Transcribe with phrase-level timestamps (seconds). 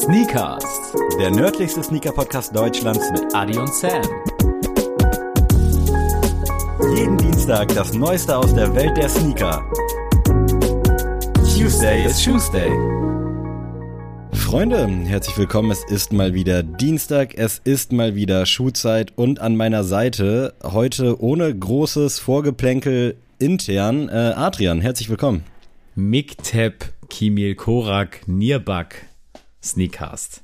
[0.00, 0.64] Sneakers,
[1.18, 4.00] Der nördlichste Sneaker-Podcast Deutschlands mit Adi und Sam.
[6.96, 9.62] jeden Dienstag das Neueste aus der Welt der Sneaker.
[11.54, 12.70] Tuesday is Tuesday.
[14.32, 15.70] Freunde, herzlich willkommen.
[15.70, 21.20] Es ist mal wieder Dienstag, es ist mal wieder Schuhzeit und an meiner Seite heute
[21.22, 24.80] ohne großes Vorgeplänkel intern äh, Adrian.
[24.80, 25.44] Herzlich willkommen.
[25.94, 29.09] Miktep, Kimil Korak, Nierbak,
[29.62, 30.42] Sneakcast.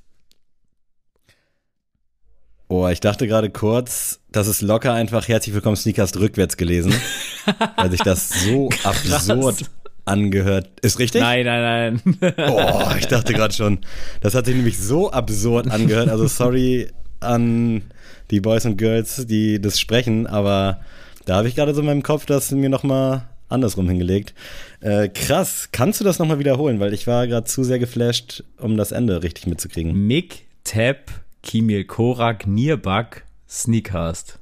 [2.69, 6.93] Oh, ich dachte gerade kurz, das ist locker einfach herzlich willkommen Sneakers rückwärts gelesen,
[7.77, 9.71] weil sich das so absurd
[10.05, 10.81] angehört.
[10.81, 11.21] Ist richtig?
[11.21, 12.35] Nein, nein, nein.
[12.51, 13.79] Oh, ich dachte gerade schon.
[14.21, 16.09] Das hat sich nämlich so absurd angehört.
[16.09, 17.83] Also sorry an
[18.31, 20.81] die Boys und Girls, die das sprechen, aber
[21.25, 24.35] da habe ich gerade so in meinem Kopf das mir nochmal andersrum hingelegt.
[24.81, 26.81] Äh, krass, kannst du das nochmal wiederholen?
[26.81, 30.07] Weil ich war gerade zu sehr geflasht, um das Ende richtig mitzukriegen.
[30.07, 31.11] Miktep,
[31.43, 34.39] Kimil Korak, Nierbak, Sneakcast.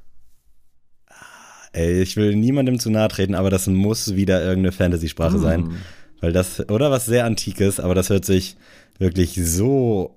[1.73, 5.71] Ey, ich will niemandem zu nahe treten, aber das muss wieder irgendeine Fantasy-Sprache sein.
[6.21, 8.55] Weil das, oder was sehr Antikes, aber das hört sich
[8.97, 10.15] wirklich so,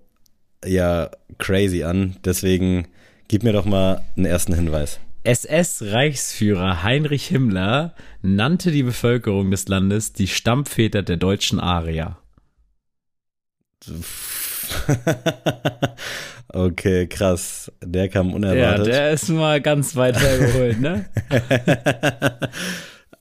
[0.64, 2.16] ja, crazy an.
[2.24, 2.86] Deswegen
[3.26, 5.00] gib mir doch mal einen ersten Hinweis.
[5.28, 12.16] SS-Reichsführer Heinrich Himmler nannte die Bevölkerung des Landes die Stammväter der deutschen Arier.
[16.52, 17.70] okay, krass.
[17.82, 18.86] Der kam Ja, unerwartet.
[18.86, 21.04] der ist mal ganz weit hergeholt, ne?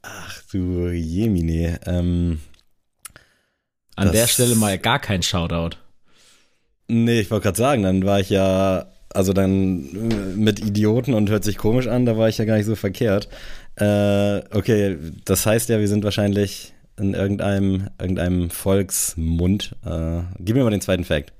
[0.01, 1.79] Ach du Jemine.
[1.85, 2.39] Ähm,
[3.97, 5.75] An der Stelle mal gar kein Shoutout.
[6.87, 11.29] nee, ich wollte gerade sagen, dann war ich ja, also dann äh, mit Idioten und
[11.29, 13.27] hört sich komisch an, da war ich ja gar nicht so verkehrt.
[13.75, 19.75] Äh, okay, das heißt ja, wir sind wahrscheinlich in irgendeinem, irgendeinem Volksmund.
[19.85, 21.33] Äh, gib mir mal den zweiten Fact.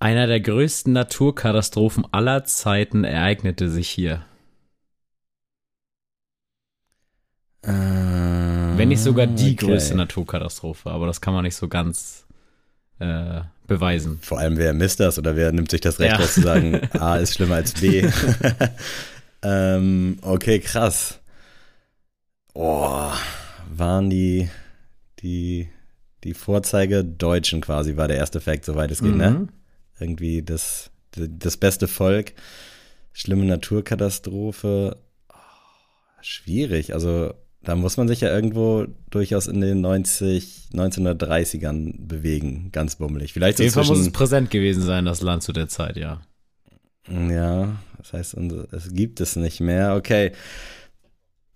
[0.00, 4.24] Einer der größten Naturkatastrophen aller Zeiten ereignete sich hier.
[7.62, 9.66] Wenn nicht sogar die okay.
[9.66, 12.23] größte Naturkatastrophe, aber das kann man nicht so ganz
[13.04, 14.18] äh, beweisen.
[14.22, 16.18] Vor allem, wer misst das oder wer nimmt sich das Recht, Ja.
[16.18, 18.06] das zu sagen, A ist schlimmer als B.
[19.42, 21.20] ähm, okay, krass.
[22.54, 23.10] Oh,
[23.74, 24.48] waren die,
[25.20, 25.68] die,
[26.22, 29.30] die Vorzeige Deutschen quasi, war der erste Fact, soweit es geht, ne?
[29.30, 29.48] Mhm.
[29.98, 32.32] Irgendwie das, das beste Volk,
[33.12, 34.96] schlimme Naturkatastrophe.
[35.32, 35.34] Oh,
[36.20, 37.34] schwierig, also
[37.64, 43.32] da muss man sich ja irgendwo durchaus in den 90, 1930ern bewegen, ganz bummelig.
[43.32, 46.20] Vielleicht Auf jeden Fall muss es präsent gewesen sein, das Land zu der Zeit, ja.
[47.08, 48.36] ja, das heißt,
[48.72, 49.94] es gibt es nicht mehr.
[49.96, 50.32] Okay,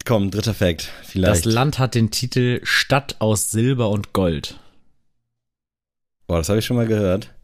[0.04, 1.44] komm, dritter Fact, vielleicht.
[1.46, 4.58] Das Land hat den Titel Stadt aus Silber und Gold.
[6.26, 7.34] Boah, das habe ich schon mal gehört.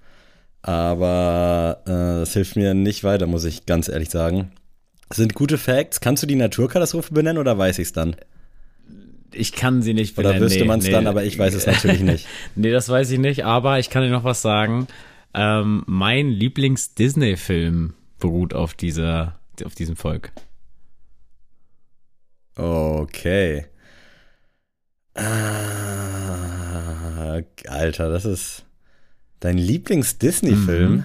[0.63, 4.51] Aber äh, das hilft mir nicht weiter, muss ich ganz ehrlich sagen.
[5.11, 6.01] Das sind gute Facts.
[6.01, 8.17] Kannst du die Naturkatastrophe benennen oder weiß ich es dann?
[9.37, 10.49] Ich kann sie nicht Oder benennen.
[10.49, 10.93] wüsste nee, man es nee.
[10.93, 12.27] dann, aber ich weiß es natürlich nicht.
[12.55, 14.87] Nee, das weiß ich nicht, aber ich kann dir noch was sagen.
[15.35, 20.33] Ähm, mein Lieblings-Disney-Film beruht auf dieser, auf diesem Volk.
[22.57, 23.67] Okay.
[25.15, 25.23] Ah,
[27.67, 28.65] Alter, das ist
[29.41, 30.93] dein Lieblings-Disney-Film.
[30.93, 31.05] Mhm.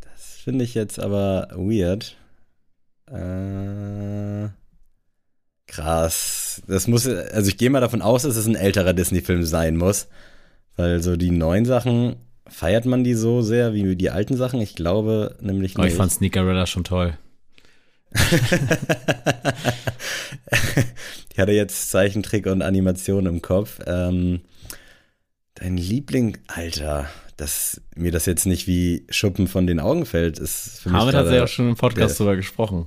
[0.00, 2.16] Das finde ich jetzt aber weird.
[3.06, 4.48] Äh,
[5.66, 6.62] krass.
[6.66, 10.08] Das muss, also ich gehe mal davon aus, dass es ein älterer Disney-Film sein muss.
[10.76, 12.16] Weil so die neuen Sachen,
[12.48, 14.60] feiert man die so sehr wie die alten Sachen?
[14.60, 17.16] Ich glaube nämlich Oh, ich fand Sneakerella schon toll.
[21.32, 23.80] Ich hatte jetzt Zeichentrick und Animation im Kopf.
[23.86, 24.42] Ähm,
[25.54, 30.80] dein Liebling, Alter, dass mir das jetzt nicht wie Schuppen von den Augen fällt, ist
[30.80, 31.00] für mich.
[31.00, 32.86] Hamid hat ja auch schon im Podcast der- drüber gesprochen.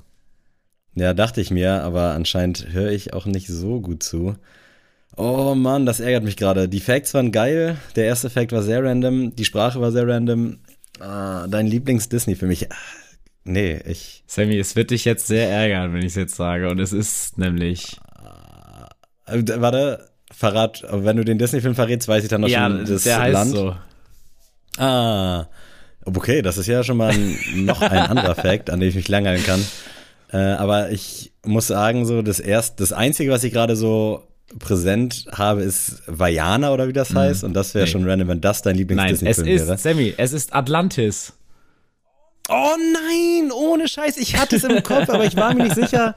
[0.97, 4.35] Ja, dachte ich mir, aber anscheinend höre ich auch nicht so gut zu.
[5.15, 6.67] Oh Mann, das ärgert mich gerade.
[6.67, 7.77] Die Facts waren geil.
[7.95, 9.35] Der erste Fact war sehr random.
[9.35, 10.59] Die Sprache war sehr random.
[10.99, 12.71] Ah, dein Lieblings-Disney für mich.
[12.71, 12.75] Ah,
[13.47, 14.23] Nee, ich.
[14.27, 16.69] Sammy, es wird dich jetzt sehr ärgern, wenn ich es jetzt sage.
[16.69, 17.97] Und es ist nämlich.
[19.25, 23.03] Äh, warte, verrat, wenn du den Disney-Film verrätst, weiß ich dann noch ja, schon das
[23.03, 23.51] der heißt Land.
[23.51, 23.75] so.
[24.77, 25.47] Ah,
[26.03, 29.07] okay, das ist ja schon mal ein, noch ein anderer Fact, an dem ich mich
[29.07, 29.65] langhalten kann.
[30.31, 34.23] Äh, aber ich muss sagen, so das erst, das einzige, was ich gerade so
[34.59, 37.43] präsent habe, ist Vajana oder wie das heißt.
[37.43, 37.91] Und das wäre Nee.
[37.91, 38.81] schon random, wenn das dein Nein,
[39.13, 39.77] es Lieblings-Disney-Film ist, wäre.
[39.77, 41.33] Sammy, es ist Atlantis.
[42.49, 46.15] Oh nein, ohne Scheiß, ich hatte es im Kopf, aber ich war mir nicht sicher.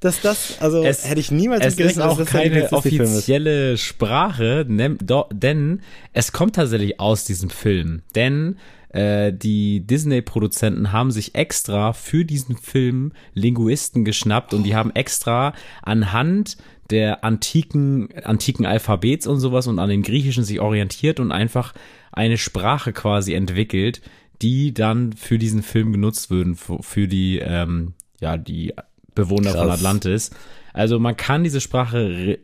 [0.00, 3.76] dass das, also Es- hätte ich niemals Es gerechnet, ist auch dass das keine offizielle
[3.76, 5.82] Sprache, denn
[6.12, 8.02] es kommt tatsächlich aus diesem Film.
[8.16, 8.58] Denn
[8.90, 15.52] äh, die Disney-Produzenten haben sich extra für diesen Film Linguisten geschnappt und die haben extra
[15.82, 16.56] anhand
[16.90, 21.74] der antiken, antiken Alphabets und sowas und an dem Griechischen sich orientiert und einfach
[22.12, 24.00] eine Sprache quasi entwickelt,
[24.40, 28.72] die dann für diesen Film genutzt würden, für, die, ähm, ja, die
[29.14, 29.78] Bewohner von Krass.
[29.80, 30.30] Atlantis.
[30.72, 32.38] Also man kann diese Sprache,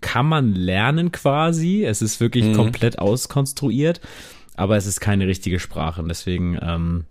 [0.00, 1.84] kann man lernen quasi.
[1.84, 2.54] Es ist wirklich Mhm.
[2.54, 4.00] komplett auskonstruiert,
[4.58, 6.02] aber es ist keine richtige Sprache.
[6.02, 7.04] Und deswegen ähm,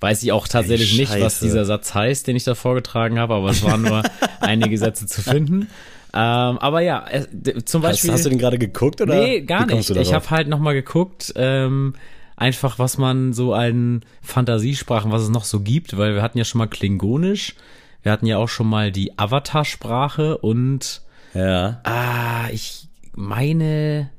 [0.00, 3.50] weiß ich auch tatsächlich nicht, was dieser Satz heißt, den ich da vorgetragen habe, aber
[3.50, 4.02] es waren nur
[4.40, 5.68] einige Sätze zu finden.
[6.12, 8.12] Ähm, aber ja, d- zum Hast, Beispiel.
[8.12, 9.14] hast du den gerade geguckt oder?
[9.20, 9.90] Nee, gar nicht.
[9.90, 11.94] Ich habe halt nochmal geguckt, ähm,
[12.36, 16.44] einfach was man so an Fantasiesprachen, was es noch so gibt, weil wir hatten ja
[16.44, 17.54] schon mal Klingonisch,
[18.02, 21.02] wir hatten ja auch schon mal die Avatar-Sprache und
[21.34, 21.80] Ja.
[21.84, 24.10] ah, ich meine,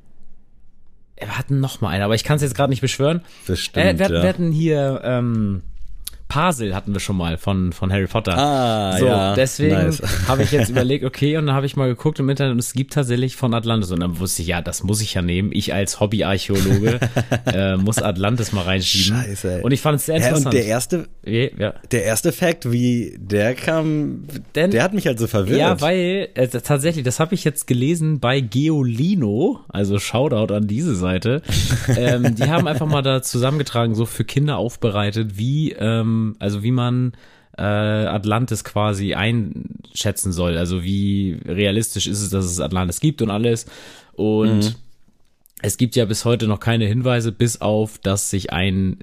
[1.26, 3.22] wir hatten noch mal eine, aber ich kann es jetzt gerade nicht beschwören.
[3.46, 4.22] Bestimmt, Äh, wir, hatten, ja.
[4.22, 5.62] wir hatten hier ähm,
[6.32, 8.38] Pasel hatten wir schon mal von, von Harry Potter.
[8.38, 9.34] Ah, so, ja.
[9.34, 10.02] deswegen Nice.
[10.28, 12.72] habe ich jetzt überlegt, okay, und dann habe ich mal geguckt im Internet und es
[12.72, 13.90] gibt tatsächlich von Atlantis.
[13.90, 15.50] Und dann wusste ich, ja, das muss ich ja nehmen.
[15.52, 17.00] Ich als Hobbyarchäologe
[17.52, 19.22] äh, muss Atlantis mal reinschieben.
[19.22, 19.62] Scheiße, ey.
[19.62, 20.46] Und ich fand es sehr interessant.
[20.46, 21.74] und der erste, ja, ja.
[21.90, 24.24] der erste Fact, wie der kam,
[24.54, 25.60] Denn- der hat mich halt so verwirrt.
[25.60, 30.94] Ja, weil äh, tatsächlich, das habe ich jetzt gelesen bei Geolino, also Shoutout an diese
[30.94, 31.42] Seite.
[31.94, 36.70] ähm, die haben einfach mal da zusammengetragen, so für Kinder aufbereitet, wie ähm, also wie
[36.72, 37.12] man
[37.58, 40.56] äh, Atlantis quasi einschätzen soll.
[40.56, 43.66] Also wie realistisch ist es, dass es Atlantis gibt und alles.
[44.14, 44.76] Und
[45.60, 48.98] es gibt ja bis heute noch keine Hinweise, bis auf, dass sich ein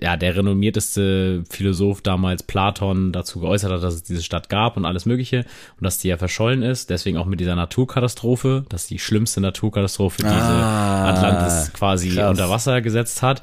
[0.00, 4.84] ja, der renommierteste Philosoph damals, Platon, dazu geäußert hat, dass es diese Stadt gab und
[4.84, 5.44] alles Mögliche
[5.78, 6.90] und dass die ja verschollen ist.
[6.90, 12.30] Deswegen auch mit dieser Naturkatastrophe, dass die schlimmste Naturkatastrophe diese Ah, Atlantis quasi krass.
[12.30, 13.42] unter Wasser gesetzt hat.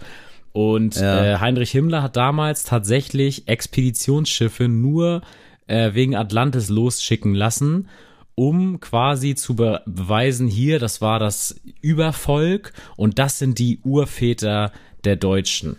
[0.51, 1.35] Und Ja.
[1.35, 5.21] äh, Heinrich Himmler hat damals tatsächlich Expeditionsschiffe nur
[5.67, 7.87] äh, wegen Atlantis losschicken lassen,
[8.35, 14.71] um quasi zu be beweisen, hier, das war das Übervolk und das sind die Urväter
[15.03, 15.75] der Deutschen.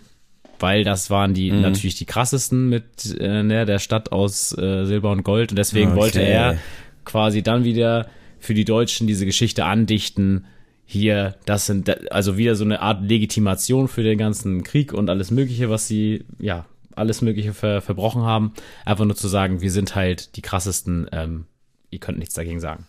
[0.59, 1.61] Weil das waren die Mhm.
[1.61, 5.91] natürlich die krassesten mit äh, ne, der Stadt aus äh, Silber und Gold und deswegen
[5.91, 5.99] Okay.
[5.99, 6.55] wollte er
[7.03, 8.07] quasi dann wieder
[8.39, 10.45] für die Deutschen diese Geschichte andichten.
[10.91, 15.31] Hier, das sind also wieder so eine Art Legitimation für den ganzen Krieg und alles
[15.31, 16.65] Mögliche, was sie, ja,
[16.97, 18.51] alles Mögliche ver verbrochen haben.
[18.83, 21.45] Einfach nur zu sagen, wir sind halt die krassesten, ähm,
[21.91, 22.87] ihr könnt nichts dagegen sagen.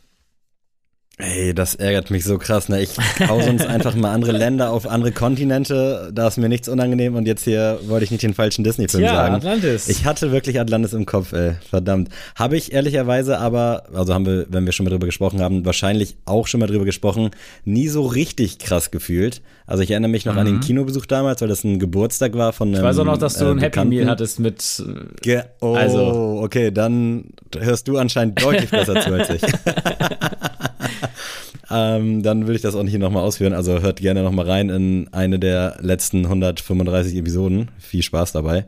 [1.19, 2.70] Ey, das ärgert mich so krass.
[2.70, 2.81] Ne?
[2.82, 2.91] Ich
[3.29, 6.11] hau sonst einfach mal andere Länder auf andere Kontinente.
[6.12, 9.35] Da ist mir nichts unangenehm und jetzt hier wollte ich nicht den falschen Disney-Film sagen.
[9.35, 9.88] Atlantis.
[9.88, 11.53] Ich hatte wirklich Atlantis im Kopf, ey.
[11.69, 12.09] Verdammt.
[12.35, 16.17] Habe ich ehrlicherweise aber, also haben wir, wenn wir schon mal drüber gesprochen haben, wahrscheinlich
[16.25, 17.31] auch schon mal drüber gesprochen,
[17.67, 19.43] nie so richtig krass gefühlt.
[19.67, 22.69] Also ich erinnere mich noch an den Kinobesuch damals, weil das ein Geburtstag war von
[22.69, 23.85] einem ich weiß auch noch, dass du äh, ein Happy.
[23.85, 24.82] Meal hattest mit,
[25.20, 27.26] Ge oh, Also- okay, dann
[27.56, 29.43] hörst du anscheinend deutlich besser zu als ich.
[31.73, 33.53] ähm, dann will ich das auch nicht nochmal ausführen.
[33.55, 37.71] Also hört gerne nochmal rein in eine der letzten 135 Episoden.
[37.79, 38.67] Viel Spaß dabei.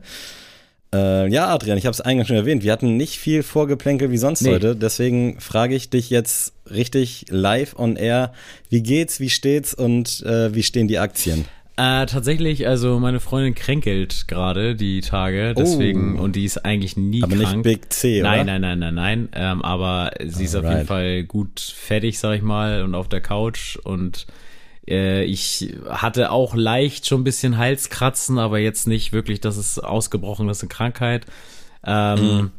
[0.93, 2.63] Äh, ja, Adrian, ich habe es eingangs schon erwähnt.
[2.63, 4.51] Wir hatten nicht viel Vorgeplänkel wie sonst Nee.
[4.51, 4.75] heute.
[4.75, 8.31] Deswegen frage ich dich jetzt richtig live on air.
[8.69, 11.45] Wie geht's, wie steht's und äh, wie stehen die Aktien?
[11.77, 16.23] Äh, tatsächlich, also meine Freundin kränkelt gerade die Tage, deswegen, Oh.
[16.23, 17.57] und die ist eigentlich nie Aber krank.
[17.57, 18.29] nicht Big C, oder?
[18.31, 19.29] Nein, nein, nein, nein, nein.
[19.33, 20.85] Ähm, aber sie ist auf jeden.
[20.85, 23.75] Fall gut fertig, sag ich mal, und auf der Couch.
[23.83, 24.25] Und
[24.87, 29.77] äh, ich hatte auch leicht schon ein bisschen Halskratzen, aber jetzt nicht wirklich, dass es
[29.77, 31.25] ausgebrochen ist, eine Krankheit.
[31.85, 32.51] Ähm, Mhm.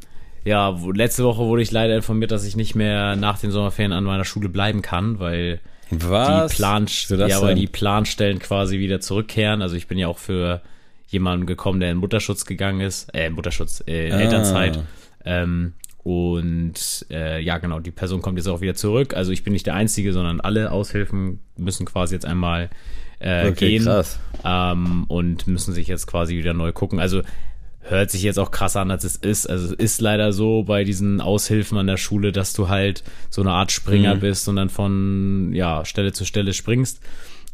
[0.45, 4.05] Ja, letzte Woche wurde ich leider informiert, dass ich nicht mehr nach den Sommerferien an
[4.05, 5.59] meiner Schule bleiben kann, weil
[5.91, 6.51] Was?
[6.51, 9.61] die Plan, ja, weil die Planstellen quasi wieder zurückkehren.
[9.61, 10.61] Also ich bin ja auch für
[11.07, 14.19] jemanden gekommen, der in Mutterschutz gegangen ist, äh, in Mutterschutz, äh, in Ah.
[14.19, 14.79] Elternzeit.
[15.25, 19.13] Ähm, und äh, ja, genau, die Person kommt jetzt auch wieder zurück.
[19.13, 22.69] Also ich bin nicht der Einzige, sondern alle Aushilfen müssen quasi jetzt einmal
[23.19, 23.89] äh, Okay, gehen
[24.45, 26.99] ähm, und müssen sich jetzt quasi wieder neu gucken.
[26.99, 27.23] Also
[27.89, 29.49] hört sich jetzt auch krasser an, als es ist.
[29.49, 33.41] Also es ist leider so bei diesen Aushilfen an der Schule, dass du halt so
[33.41, 34.19] eine Art Springer Mhm.
[34.19, 36.99] bist und dann von ja, Stelle zu Stelle springst.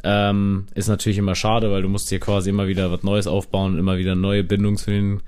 [0.04, 3.74] Ähm, ist natürlich immer schade, weil du musst hier quasi immer wieder was Neues aufbauen
[3.74, 5.22] und immer wieder neue Bindungen zu den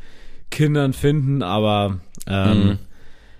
[0.51, 2.77] Kindern finden, aber ähm, Mhm.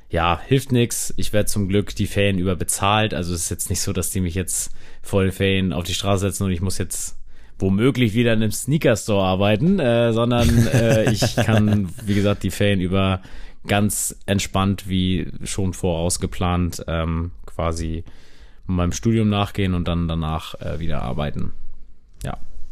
[0.10, 1.14] ja, hilft nix.
[1.18, 3.14] Ich werde zum Glück die Ferien über bezahlt.
[3.14, 4.72] Also es ist jetzt nicht so, dass die mich jetzt
[5.12, 7.18] den Ferien auf die Straße setzen und ich muss jetzt
[7.60, 12.82] womöglich wieder in einem Sneaker-Store arbeiten, äh, sondern äh, ich kann, wie gesagt, die Ferien
[12.82, 13.22] über
[13.68, 18.04] ganz entspannt, wie schon vorausgeplant, ähm, quasi
[18.68, 21.54] meinem Studium nachgehen und dann danach äh, wieder arbeiten.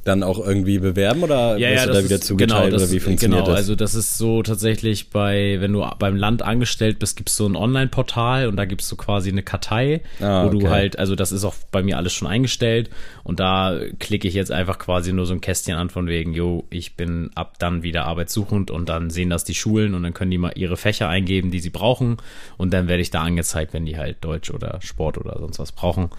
[0.04, 2.84] Dann auch irgendwie bewerben oder ja, wirst ja, du da wieder ist, zugeteilt genau, das,
[2.84, 3.58] oder wie funktioniert genau, das?
[3.58, 7.56] also das ist so tatsächlich bei, wenn du beim Land angestellt bist, gibt's so ein
[7.56, 10.68] Online-Portal und da gibst du quasi eine Kartei, Ah, wo du okay.
[10.68, 12.90] halt, also das ist auch bei mir alles schon eingestellt
[13.24, 16.66] und da klicke ich jetzt einfach quasi nur so ein Kästchen an von wegen, jo,
[16.70, 20.32] ich bin ab dann wieder arbeitssuchend und dann sehen das die Schulen und dann können
[20.32, 22.18] die mal ihre Fächer eingeben, die sie brauchen
[22.58, 25.72] und dann werde ich da angezeigt, wenn die halt Deutsch oder Sport oder sonst was
[25.72, 26.10] brauchen.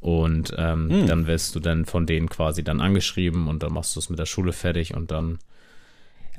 [0.00, 1.06] Und ähm, Hm.
[1.06, 4.18] dann wirst du dann von denen quasi dann angeschrieben und dann machst du es mit
[4.18, 5.38] der Schule fertig und dann.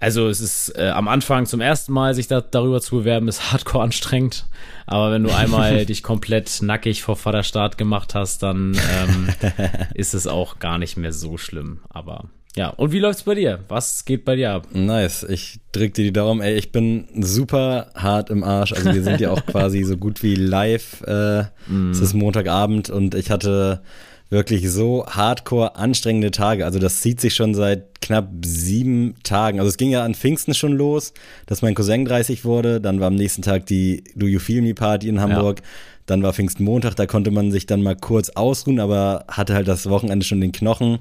[0.02, 3.52] Also es ist äh, am Anfang zum ersten Mal sich da, darüber zu bewerben, ist
[3.52, 4.46] hardcore anstrengend.
[4.86, 9.28] Aber wenn du einmal dich komplett nackig vor Vaterstaat gemacht hast, dann ähm,
[9.94, 11.82] ist es auch gar nicht mehr so schlimm.
[11.90, 13.60] Aber ja, und wie läuft's bei dir?
[13.70, 14.68] Was geht bei dir ab?
[14.74, 16.42] Nice, ich drück dir die Daumen.
[16.42, 18.74] Ey, ich bin super hart im Arsch.
[18.74, 21.02] Also wir sind ja auch quasi so gut wie live.
[21.08, 21.44] Äh,
[21.92, 23.82] Es ist Montagabend und ich hatte
[24.30, 26.66] wirklich so hardcore anstrengende Tage.
[26.66, 29.60] Also das zieht sich schon seit knapp sieben Tagen.
[29.60, 31.14] Also es ging ja an Pfingsten schon los,
[31.46, 32.82] dass mein Cousin 30 wurde.
[32.82, 35.62] Dann war am nächsten Tag die Do You Feel Me Party in Hamburg.
[36.06, 39.88] Dann war Pfingstmontag, da konnte man sich dann mal kurz ausruhen, aber hatte halt das
[39.90, 40.98] Wochenende schon den Knochen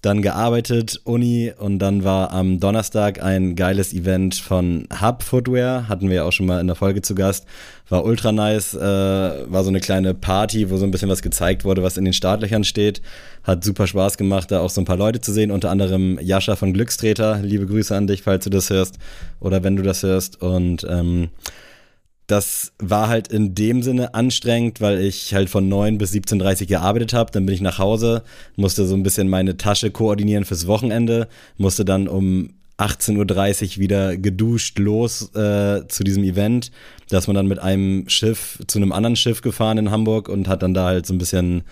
[0.00, 6.08] dann gearbeitet, Uni und dann war am Donnerstag ein geiles Event von Hub Footwear, hatten
[6.08, 7.46] wir ja auch schon mal in der Folge zu Gast,
[7.88, 11.64] war ultra nice, äh, war so eine kleine Party, wo so ein bisschen was gezeigt
[11.64, 13.02] wurde, was in den Startlöchern steht,
[13.42, 16.54] hat super Spaß gemacht, da auch so ein paar Leute zu sehen, unter anderem Jascha
[16.54, 18.98] von Glückstreter, liebe Grüße an dich, falls du das hörst
[19.40, 20.40] oder wenn du das hörst.
[20.40, 21.30] Und ähm,
[22.28, 26.66] das war halt in dem Sinne anstrengend, weil ich halt von 9 bis 17.30 Uhr
[26.66, 27.32] gearbeitet habe.
[27.32, 28.22] Dann bin ich nach Hause,
[28.54, 34.16] musste so ein bisschen meine Tasche koordinieren fürs Wochenende, musste dann um 18.30 Uhr wieder
[34.18, 36.70] geduscht los äh, zu diesem Event.
[37.08, 40.48] Da ist man dann mit einem Schiff zu einem anderen Schiff gefahren in Hamburg und
[40.48, 41.64] hat dann da halt so ein bisschen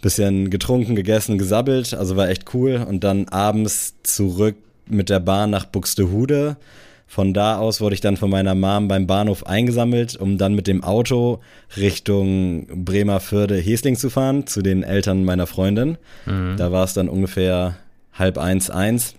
[0.00, 2.84] bisschen getrunken, gegessen, gesabbelt, also war echt cool.
[2.88, 6.56] Und dann abends zurück mit der Bahn nach Buxtehude.
[7.12, 10.66] Von da aus wurde ich dann von meiner Mom beim Bahnhof eingesammelt, um dann mit
[10.66, 11.40] dem Auto
[11.76, 15.98] Richtung Bremerförde Hesling zu fahren, zu den Eltern meiner Freundin.
[16.56, 17.76] Da war es dann ungefähr
[18.14, 19.14] halb eins, eins.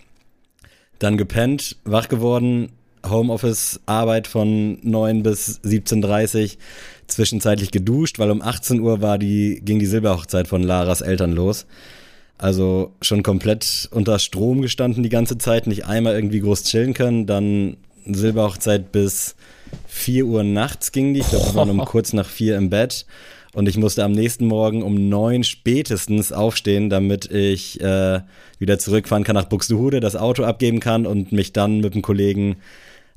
[0.98, 2.70] Dann gepennt, wach geworden,
[3.08, 6.58] Homeoffice, Arbeit von 9 bis 17.30
[7.06, 11.68] zwischenzeitlich geduscht, weil um 18 Uhr war die, ging die Silberhochzeit von Laras Eltern los.
[12.44, 17.26] Also schon komplett unter Strom gestanden die ganze Zeit, nicht einmal irgendwie groß chillen können.
[17.26, 19.36] Dann Silberhochzeit bis
[19.88, 21.22] 4 Uhr nachts ging die.
[21.22, 23.06] Ich glaube, wir waren um kurz nach 4 im Bett.
[23.54, 28.20] Und ich musste am nächsten Morgen um 9 spätestens aufstehen, damit ich äh,
[28.60, 32.58] wieder zurückfahren kann nach Buxtehude, das Auto abgeben kann und mich dann mit einem Kollegen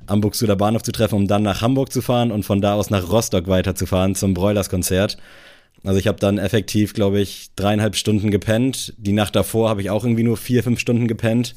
[0.05, 2.91] am Buxtehuder Bahnhof zu treffen, um dann nach Hamburg zu fahren und von da aus
[2.91, 5.17] nach Rostock weiterzufahren zum Broilers-Konzert.
[5.83, 8.93] Also ich habe dann effektiv, glaube ich, dreieinhalb Stunden gepennt.
[8.97, 11.55] Die Nacht davor habe ich auch irgendwie nur vier, fünf Stunden gepennt.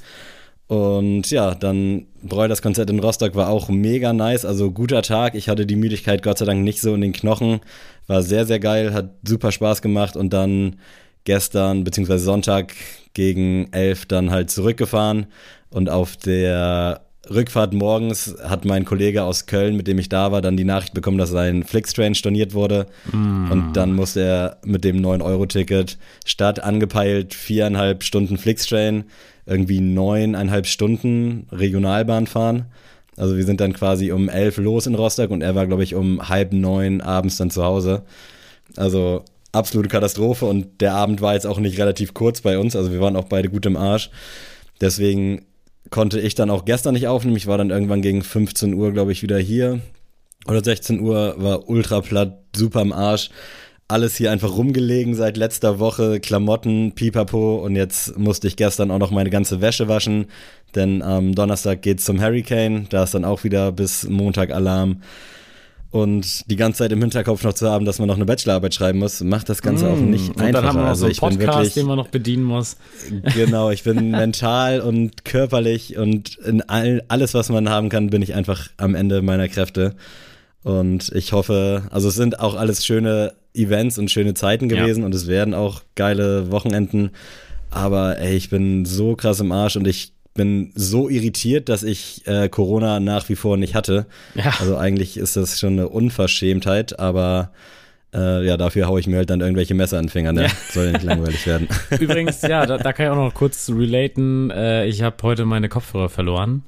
[0.67, 4.45] Und ja, dann Broilers Konzert in Rostock war auch mega nice.
[4.45, 5.35] Also guter Tag.
[5.35, 7.61] Ich hatte die Müdigkeit Gott sei Dank nicht so in den Knochen.
[8.07, 10.17] War sehr, sehr geil, hat super Spaß gemacht.
[10.17, 10.77] Und dann
[11.25, 12.75] gestern, beziehungsweise Sonntag
[13.15, 15.27] gegen elf dann halt zurückgefahren.
[15.71, 20.43] Und auf der Rückfahrt morgens hat mein Kollege aus Köln, mit dem ich da war,
[20.43, 22.87] dann die Nachricht bekommen, dass sein Flixtrain storniert wurde.
[23.13, 29.05] Und dann musste er mit dem 9-Euro-Ticket statt angepeilt viereinhalb Stunden Flixtrain
[29.47, 32.67] irgendwie neuneinhalb Stunden Regionalbahn fahren.
[33.17, 35.95] Also wir sind dann quasi um elf los in Rostock und er war, glaube ich,
[35.95, 38.03] um halb neun abends dann zu Hause.
[38.77, 42.77] Also absolute Katastrophe und der Abend war jetzt auch nicht relativ kurz bei uns.
[42.77, 44.11] Also wir waren auch beide gut im Arsch.
[44.81, 45.43] Deswegen
[45.91, 47.37] konnte ich dann auch gestern nicht aufnehmen.
[47.37, 49.81] Ich war dann irgendwann gegen 15 Uhr, glaube ich, wieder hier.
[50.47, 53.31] Oder 16 Uhr, war ultra platt, super im Arsch.
[53.89, 59.01] Alles hier einfach rumgelegen seit letzter Woche, Klamotten, Pipapo und jetzt musste ich gestern auch
[59.01, 60.27] noch meine ganze Wäsche waschen,
[60.77, 65.03] denn am Donnerstag geht's zum Hurricane, da ist dann auch wieder bis Montag Alarm.
[65.93, 69.01] Und die ganze Zeit im Hinterkopf noch zu haben, dass man noch eine Bachelorarbeit schreiben
[69.01, 70.31] muss, macht das Ganze auch nicht Mm.
[70.33, 70.53] Und einfacher.
[70.53, 72.45] dann haben wir noch also so einen ich bin Podcast, wirklich, den man noch bedienen
[72.45, 72.77] muss.
[73.35, 78.23] Genau, ich bin mental und körperlich und in all, alles, was man haben kann, bin
[78.23, 79.97] ich einfach am Ende meiner Kräfte.
[80.63, 84.77] Und ich hoffe, also es sind auch alles schöne Events und schöne Zeiten Ja.
[84.83, 87.11] gewesen und es werden auch geile Wochenenden.
[87.71, 92.27] Aber ey, ich bin so krass im Arsch und ich bin so irritiert, dass ich
[92.27, 94.07] äh, Corona nach wie vor nicht hatte.
[94.35, 94.53] Ja.
[94.61, 97.51] Also eigentlich ist das schon eine Unverschämtheit, aber
[98.15, 100.45] äh, ja, dafür haue ich mir halt dann irgendwelche Messer in den Finger, ne?
[100.45, 100.49] Ja.
[100.73, 101.69] Soll ja nicht langweilig werden.
[102.01, 104.51] Übrigens, ja, da, da kann ich auch noch kurz relaten.
[104.51, 106.63] Äh, ich habe heute meine Kopfhörer verloren.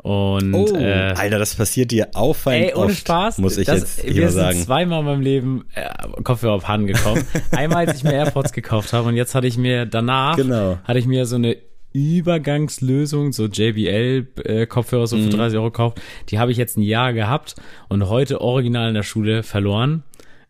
[0.00, 3.38] Und Oh, äh, Alter, das passiert dir auffallend Ey, ohne oft, Spaß.
[3.38, 4.58] muss ich das, jetzt wir hier sind sagen.
[4.62, 5.88] zweimal in meinem Leben äh,
[6.22, 7.24] Kopfhörer auf Hand gekauft.
[7.50, 10.78] Einmal, als ich mir AirPods gekauft habe und jetzt hatte ich mir danach, Genau.
[10.84, 11.56] hatte ich mir so eine
[11.92, 15.24] Übergangslösung, so JBL-Kopfhörer so Mhm.
[15.24, 16.00] für 30 Euro gekauft.
[16.28, 17.54] Die habe ich jetzt ein Jahr gehabt
[17.88, 20.02] und heute original in der Schule verloren.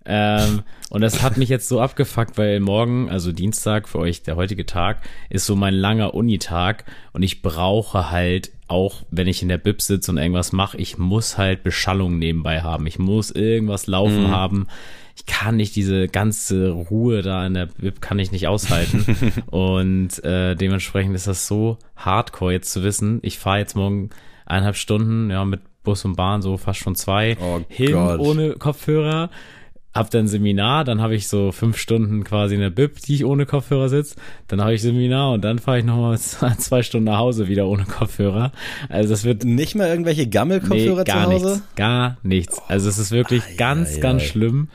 [0.04, 4.36] Ähm, und das hat mich jetzt so abgefuckt, weil morgen, also Dienstag für euch, der
[4.36, 9.48] heutige Tag, ist so mein langer Unitag und ich brauche halt auch, wenn ich in
[9.48, 12.86] der Bib sitze und irgendwas mache, ich muss halt Beschallung nebenbei haben.
[12.86, 14.66] Ich muss irgendwas laufen haben.
[15.18, 19.04] Ich kann nicht diese ganze Ruhe da in der Bib kann ich nicht aushalten.
[19.50, 23.18] und äh, dementsprechend ist das so hardcore jetzt zu wissen.
[23.22, 24.10] Ich fahre jetzt morgen
[24.46, 28.20] eineinhalb Stunden, ja, mit Bus und Bahn, so fast schon zwei, Oh hin Gott.
[28.20, 29.30] ohne Kopfhörer.
[29.92, 33.24] Hab dann Seminar, dann habe ich so fünf Stunden quasi in der Bib, die ich
[33.24, 34.14] ohne Kopfhörer sitze.
[34.46, 36.16] Dann habe ich Seminar und dann fahre ich nochmal
[36.58, 38.52] zwei Stunden nach Hause wieder ohne Kopfhörer.
[38.88, 41.46] Also das wird Nicht mal irgendwelche Gammelkopfhörer nee, zu Hause?
[41.54, 42.62] nichts, gar nichts.
[42.68, 44.26] Also es ist wirklich ganz, ai, ganz ai.
[44.26, 44.68] schlimm.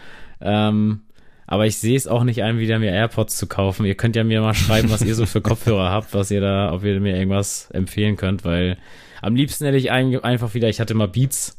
[0.43, 1.01] Ähm,
[1.47, 3.85] aber ich sehe es auch nicht ein, wieder mir AirPods zu kaufen.
[3.85, 6.71] Ihr könnt ja mir mal schreiben, was ihr so für Kopfhörer habt, was ihr da,
[6.73, 8.77] ob ihr mir irgendwas empfehlen könnt, weil
[9.21, 11.57] am liebsten hätte ich ein, einfach wieder, ich hatte mal Beats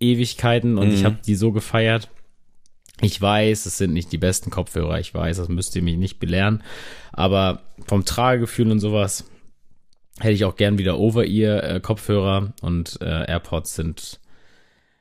[0.00, 1.04] Ewigkeiten und ich Mhm.
[1.06, 2.08] habe die so gefeiert.
[3.00, 6.20] Ich weiß, es sind nicht die besten Kopfhörer, ich weiß, das müsst ihr mich nicht
[6.20, 6.62] belehren,
[7.12, 9.24] aber vom Tragegefühl und sowas
[10.20, 14.20] hätte ich auch gern wieder Over-Ear-Kopfhörer und äh, AirPods sind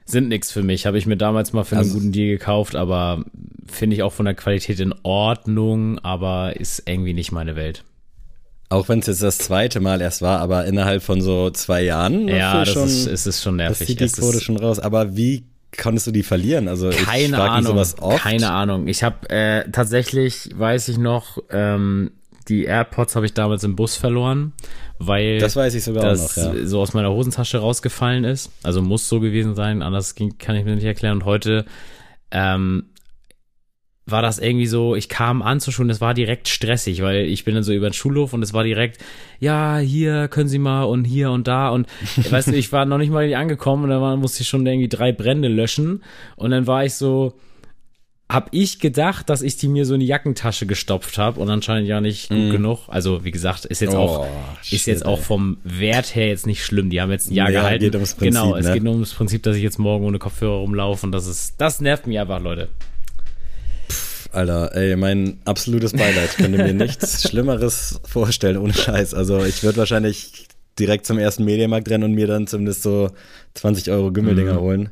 [0.06, 0.86] sind nix für mich.
[0.86, 3.24] Habe ich mir damals mal für einen Also- guten Deal gekauft, aber
[3.66, 7.84] finde ich auch von der Qualität in Ordnung, aber ist irgendwie nicht meine Welt.
[8.70, 12.28] Auch wenn es jetzt das zweite Mal erst war, aber innerhalb von so zwei Jahren.
[12.28, 13.88] Ja, das schon, ist, es ist schon das nervig.
[13.88, 14.80] sieht die Es Quote ist, schon raus.
[14.80, 15.44] Aber wie
[15.80, 16.68] konntest du die verlieren?
[16.68, 17.72] Also keine Ahnung.
[17.74, 18.24] sowas oft.
[18.24, 18.88] Keine Ahnung.
[18.88, 22.12] Ich habe äh, tatsächlich, weiß ich noch, ähm,
[22.50, 24.54] die AirPods habe ich damals im Bus verloren,
[25.00, 26.66] weil Das weiß ich sogar das noch, ja.
[26.66, 28.52] so aus meiner Hosentasche rausgefallen ist.
[28.64, 31.18] Also muss so gewesen sein, anders ging, kann ich mir nicht erklären.
[31.18, 31.66] Und heute
[32.32, 32.86] ähm,
[34.06, 37.46] war das irgendwie so, ich kam an zur Schule, es war direkt stressig, weil ich
[37.46, 38.98] bin dann so über den Schulhof und es war direkt,
[39.40, 41.88] ja, hier können Sie mal und hier und da und
[42.30, 44.90] weißt du, ich war noch nicht mal angekommen und dann war, musste ich schon irgendwie
[44.90, 46.04] drei Brände löschen
[46.36, 47.34] und dann war ich so,
[48.30, 51.88] hab ich gedacht, dass ich die mir so in die Jackentasche gestopft habe und anscheinend
[51.88, 52.80] ja nicht gut genug.
[52.88, 54.22] Also wie gesagt, ist jetzt auch.
[54.26, 54.28] Oh,
[54.62, 56.90] ist shit, jetzt auch vom Wert her jetzt nicht schlimm.
[56.90, 57.84] Die haben jetzt ein Jahr Ja, gehalten.
[57.84, 58.74] geht ums Prinzip, genau, es ne?
[58.74, 61.80] geht nur ums Prinzip, dass ich jetzt morgen ohne Kopfhörer rumlaufe und das ist, das
[61.82, 62.70] nervt mich einfach, Leute.
[64.32, 66.30] Alter, ey, mein absolutes Beileid.
[66.32, 69.14] Ich könnte mir nichts Schlimmeres vorstellen, ohne Scheiß.
[69.14, 70.48] Also ich würde wahrscheinlich
[70.80, 73.12] direkt zum ersten Mediamarkt rennen und mir dann zumindest so
[73.54, 74.60] 20 Euro Gümmeldinger Mhm.
[74.60, 74.90] holen.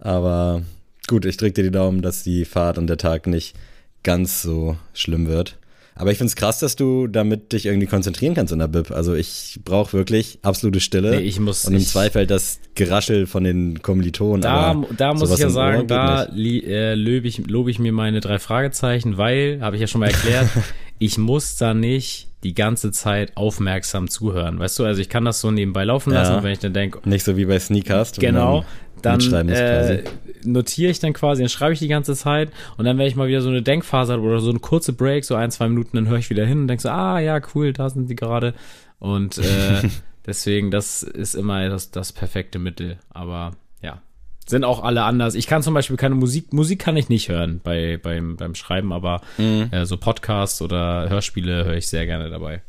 [0.00, 0.62] Aber
[1.08, 3.56] gut, ich drücke dir die Daumen, dass die Fahrt und der Tag nicht
[4.04, 5.56] ganz so schlimm wird.
[5.96, 8.92] Aber ich find's krass, dass du damit dich irgendwie konzentrieren kannst in der Bib.
[8.92, 11.10] Also ich brauche wirklich absolute Stille.
[11.16, 14.40] Nee, ich muss- und im Zweifel das Geraschel von den Kommilitonen.
[14.40, 18.38] Da, da muss ich ja sagen, da äh, lobe ich, lobe ich mir meine drei
[18.38, 20.46] Fragezeichen, weil, habe ich ja schon mal erklärt,
[21.00, 24.60] ich muss da nicht die ganze Zeit aufmerksam zuhören.
[24.60, 26.42] Weißt du, also ich kann das so nebenbei laufen lassen, Ja.
[26.44, 28.18] wenn ich dann denke, Nicht so wie bei Sneakcast.
[28.18, 28.64] wo Genau,
[29.02, 30.04] dann äh, quasi.
[30.44, 33.28] notiere ich dann quasi, dann schreibe ich die ganze Zeit und dann, wenn ich mal
[33.28, 36.08] wieder so eine Denkphase habe oder so eine kurze Break, so ein, zwei Minuten, dann
[36.08, 38.54] höre ich wieder hin und denke so, ah ja, cool, da sind die gerade.
[38.98, 39.82] Und äh,
[40.26, 42.98] deswegen, das ist immer das, das perfekte Mittel.
[43.10, 44.00] Aber ja,
[44.46, 45.34] sind auch alle anders.
[45.34, 48.92] Ich kann zum Beispiel keine Musik, Musik kann ich nicht hören bei, beim, beim Schreiben,
[48.92, 49.68] aber Mhm.
[49.70, 52.62] äh, so Podcasts oder Hörspiele höre ich sehr gerne dabei.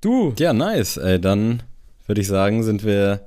[0.00, 0.96] Du, Ja, nice.
[0.96, 1.62] Ey, dann
[2.06, 3.20] würde ich sagen, sind wir.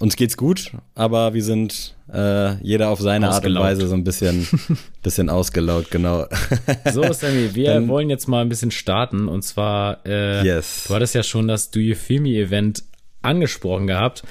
[0.00, 3.60] Uns geht's gut, aber wir sind äh, jeder auf seine Art und.
[3.60, 4.48] Weise so ein bisschen,
[5.02, 6.26] bisschen ausgelaugt, genau.
[6.92, 9.28] So, Sammy, wir Dann- wollen jetzt mal ein bisschen starten.
[9.28, 10.86] Und zwar, äh, Yes.
[10.88, 12.82] du hattest ja schon das Do You Feel Me Event
[13.20, 14.22] angesprochen gehabt.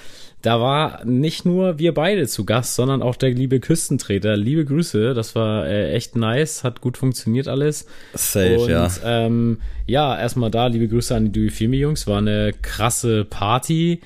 [0.42, 4.38] Da war nicht nur wir beide zu Gast, sondern auch der liebe Küstentreter.
[4.38, 7.86] Liebe Grüße, das war äh, echt nice, hat gut funktioniert alles.
[8.16, 8.90] Safe, Und ja.
[9.04, 12.54] ähm, ja, erstmal da, liebe Grüße an die Do You Feel Me Jungs, war eine
[12.62, 14.00] krasse Party.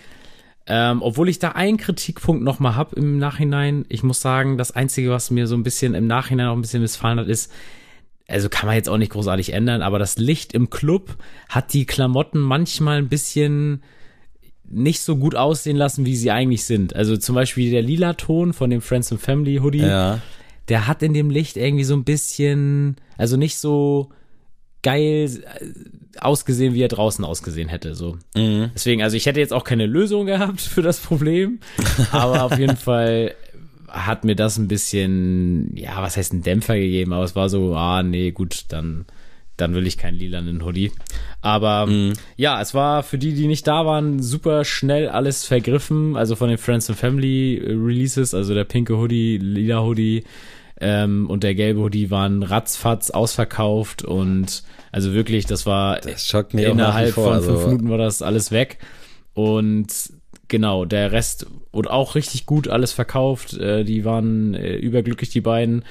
[0.66, 3.86] Ähm, obwohl ich da einen Kritikpunkt nochmal hab im Nachhinein.
[3.90, 6.82] Ich muss sagen, das Einzige, was mir so ein bisschen im Nachhinein auch ein bisschen
[6.82, 7.52] missfallen hat, ist,
[8.30, 11.18] also kann man jetzt auch nicht großartig ändern, aber das Licht im Club
[11.50, 13.84] hat die Klamotten manchmal ein bisschen
[14.66, 16.96] nicht so gut aussehen lassen, wie sie eigentlich sind.
[16.96, 20.22] Also zum Beispiel der lila Ton von dem Friends and Family Hoodie, Ja.
[20.70, 24.10] der hat in dem Licht irgendwie so ein bisschen, also nicht so
[24.82, 25.66] geil äh,
[26.20, 27.96] ausgesehen, wie er draußen ausgesehen hätte.
[27.96, 28.18] So.
[28.36, 28.72] Mhm.
[28.74, 31.60] Deswegen, also ich hätte jetzt auch keine Lösung gehabt für das Problem,
[32.12, 33.34] aber auf jeden Fall
[33.88, 37.76] hat mir das ein bisschen, ja, was heißt ein Dämpfer gegeben, aber es war so,
[37.76, 39.06] ah, nee, gut, dann,
[39.56, 40.92] dann will ich keinen lilanen Hoodie.
[41.42, 42.14] Aber mhm.
[42.36, 46.16] ja, es war für die, die nicht da waren, super schnell alles vergriffen.
[46.18, 50.24] Also von den Friends and Family Releases, also der pinke Hoodie, lila Hoodie
[50.80, 57.16] ähm, und der gelbe Hoodie waren ratzfatz ausverkauft und also wirklich, das war das innerhalb
[57.16, 58.78] vor, von also fünf Minuten war das alles weg.
[59.34, 59.88] Und
[60.48, 63.54] genau, der Rest wurde auch richtig gut alles verkauft.
[63.56, 65.84] Äh, die waren äh, überglücklich, die beiden.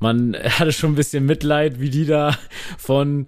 [0.00, 2.36] Man hatte schon ein bisschen Mitleid, wie die da
[2.78, 3.26] von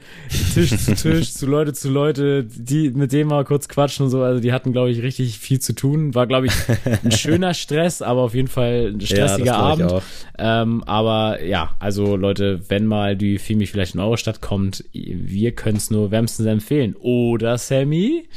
[0.54, 4.22] Tisch zu Tisch, zu Leute zu Leute, die mit dem mal kurz quatschen und so.
[4.22, 6.14] Also die hatten, glaube ich, richtig viel zu tun.
[6.14, 6.52] War, glaube ich,
[7.04, 10.02] ein schöner Stress, aber auf jeden Fall ein stressiger Ja, Abend.
[10.38, 15.52] Ähm, aber ja, also Leute, wenn mal die Filmi vielleicht in eure Stadt kommt, wir
[15.52, 16.94] können es nur wärmstens empfehlen.
[16.96, 18.28] Oder Sammy?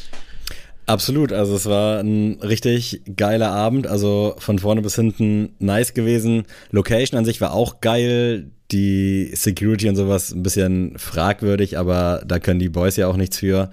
[0.85, 6.43] Absolut, also es war ein richtig geiler Abend, also von vorne bis hinten nice gewesen.
[6.71, 12.39] Location an sich war auch geil, die Security und sowas ein bisschen fragwürdig, aber da
[12.39, 13.69] können die Boys ja auch nichts für.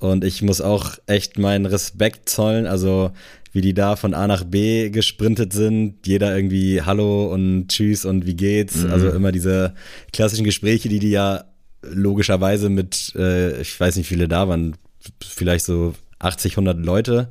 [0.00, 3.10] Und ich muss auch echt meinen Respekt zollen, also
[3.52, 8.26] wie die da von A nach B gesprintet sind, jeder irgendwie Hallo und Tschüss und
[8.26, 9.74] wie geht's, also immer diese
[10.12, 11.44] klassischen Gespräche, die die ja
[11.82, 14.76] logischerweise mit, äh, ich weiß nicht, wie viele da waren,
[15.22, 17.28] vielleicht so 80, 100 Leute.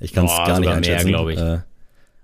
[0.00, 1.28] Ich kann es gar nicht mehr, einschätzen.
[1.28, 1.38] ich.
[1.38, 1.58] Äh,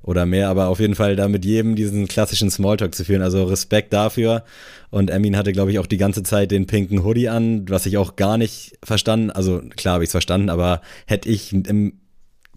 [0.06, 3.22] oder mehr, aber auf jeden Fall da mit jedem diesen klassischen Smalltalk zu führen.
[3.22, 4.44] Also Respekt dafür.
[4.90, 7.98] Und Emin hatte, glaube ich, auch die ganze Zeit den pinken Hoodie an, was ich
[7.98, 9.30] auch gar nicht verstanden.
[9.30, 11.94] Also klar habe ich es verstanden, aber hätte ich im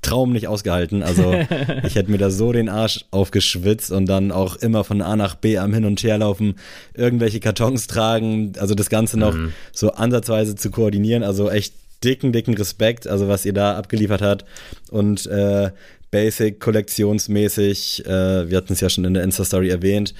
[0.03, 1.01] Traum nicht ausgehalten.
[1.01, 1.33] Also
[1.83, 5.33] ich hätte mir da so den Arsch aufgeschwitzt und dann auch immer von A nach
[5.33, 6.53] B am Hin und Her laufen,
[6.93, 9.35] irgendwelche Kartons tragen, also das Ganze noch
[9.73, 11.23] so ansatzweise zu koordinieren.
[11.23, 14.45] Also echt dicken, dicken Respekt, also was ihr da abgeliefert habt.
[14.89, 15.71] Und äh,
[16.11, 20.13] Basic kollektionsmäßig, äh, wir hatten es ja schon in der Insta-Story erwähnt.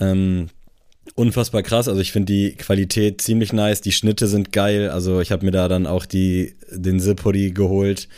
[0.00, 0.48] Ähm,
[1.14, 1.88] unfassbar krass.
[1.88, 3.80] Also ich finde die Qualität ziemlich nice.
[3.80, 4.90] Die Schnitte sind geil.
[4.90, 8.08] Also ich habe mir da dann auch die, den Zip-Hoodie geholt.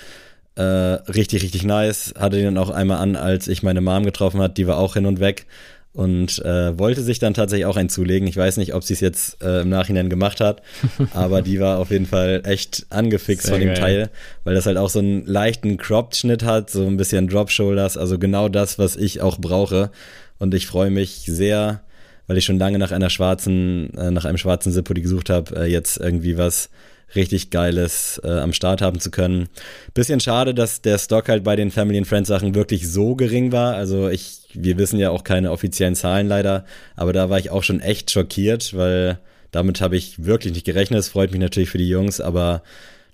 [0.56, 2.14] Äh, richtig, richtig nice.
[2.16, 4.56] Hatte den dann auch einmal an, als ich meine Mom getroffen hat.
[4.56, 5.46] Die war auch hin und weg
[5.94, 8.26] und äh, wollte sich dann tatsächlich auch einen zulegen.
[8.26, 10.60] Ich weiß nicht, ob sie es jetzt äh, im Nachhinein gemacht hat,
[11.14, 13.78] aber die war auf jeden Fall echt angefixt Sehr von dem geil.
[13.78, 14.10] Teil,
[14.42, 18.48] weil das halt auch so einen leichten Cropped-Schnitt hat, so ein bisschen Drop-Shoulders, also genau
[18.48, 19.90] das, was ich auch brauche.
[20.38, 21.80] Und ich freue mich sehr,
[22.26, 25.70] weil ich schon lange nach einer schwarzen, äh, nach einem schwarzen Zippo gesucht habe, äh,
[25.70, 26.70] jetzt irgendwie was
[27.16, 29.48] richtig Geiles äh, am Start haben zu können.
[29.94, 33.52] Bisschen schade, dass der Stock halt bei den Family and Friends Sachen wirklich so gering
[33.52, 33.74] war.
[33.74, 36.64] Also ich, wir wissen ja auch keine offiziellen Zahlen leider,
[36.96, 39.18] aber da war ich auch schon echt schockiert, weil
[39.50, 41.00] damit habe ich wirklich nicht gerechnet.
[41.00, 42.62] Es freut mich natürlich für die Jungs, aber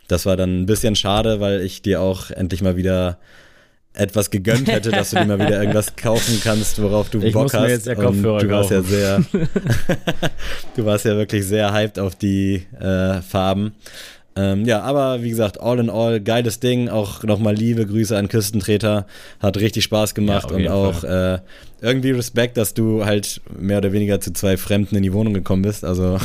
[0.09, 3.19] das war dann ein bisschen schade, weil ich dir auch endlich mal wieder
[3.95, 7.45] etwas gegönnt hätte, dass du dir mal wieder irgendwas kaufen kannst, worauf du Ich Bock
[7.45, 7.71] muss mir hast.
[7.71, 8.91] jetzt ja Und Kopfhörer du warst ja kaufen.
[8.91, 9.21] sehr,
[10.77, 13.73] du warst ja wirklich sehr hyped auf die äh, Farben.
[14.37, 16.89] Ähm, ja, aber wie gesagt, all in all, geiles Ding.
[16.89, 19.07] Auch nochmal liebe Grüße an Küstentreter.
[19.41, 21.39] Hat richtig Spaß gemacht auf und auch äh,
[21.81, 25.63] irgendwie Respekt, dass du halt mehr oder weniger zu zwei Fremden in die Wohnung gekommen
[25.63, 25.85] bist.
[25.85, 26.19] Also,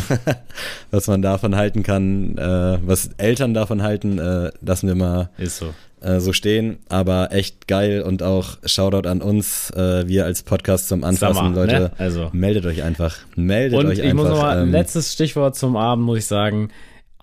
[0.92, 5.74] was man davon halten kann, äh, was Eltern davon halten, äh, lassen wir mal so.
[6.02, 10.90] äh, so stehen, aber echt geil und auch Shoutout an uns, äh, wir als Podcast
[10.90, 11.80] zum Anfassen, Summer, Leute.
[11.80, 11.92] ne?
[11.98, 12.30] Also.
[12.34, 13.16] Meldet euch einfach.
[13.36, 14.16] Meldet Und euch ich einfach.
[14.26, 16.70] muss nochmal, ähm, letztes Stichwort zum Abend, muss ich sagen,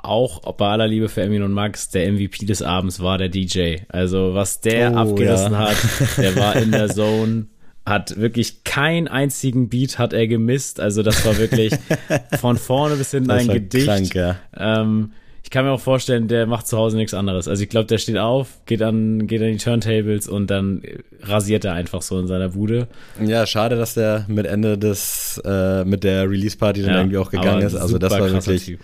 [0.02, 3.76] auch bei aller Liebe für Emin und Max, der MVP des Abends war der DJ.
[3.88, 5.70] Also was der Oh, abgerissen ja.
[5.70, 5.76] hat,
[6.18, 7.46] der war in der Zone,
[7.86, 10.78] hat wirklich keinen einzigen Beat hat er gemisst.
[10.80, 11.74] Also das war wirklich
[12.40, 13.86] von vorne bis hinten das ein Gedicht.
[13.86, 14.36] krank, ja.
[14.56, 15.12] Ähm,
[15.44, 17.48] ich kann mir auch vorstellen, der macht zu Hause nichts anderes.
[17.48, 20.82] Also ich glaube, der steht auf, geht an, geht an die Turntables und dann
[21.22, 22.86] rasiert er einfach so in seiner Bude.
[23.22, 27.30] Ja, schade, dass der mit Ende des, äh, mit der Release-Party dann Ja, irgendwie auch
[27.30, 27.74] gegangen ist.
[27.74, 28.80] Also das war wirklich Typ.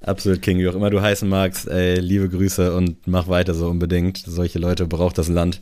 [0.00, 1.68] Absolut King, wie auch immer du heißen magst.
[1.68, 4.18] Ey, liebe Grüße und mach weiter so unbedingt.
[4.18, 5.60] Solche Leute braucht das Land.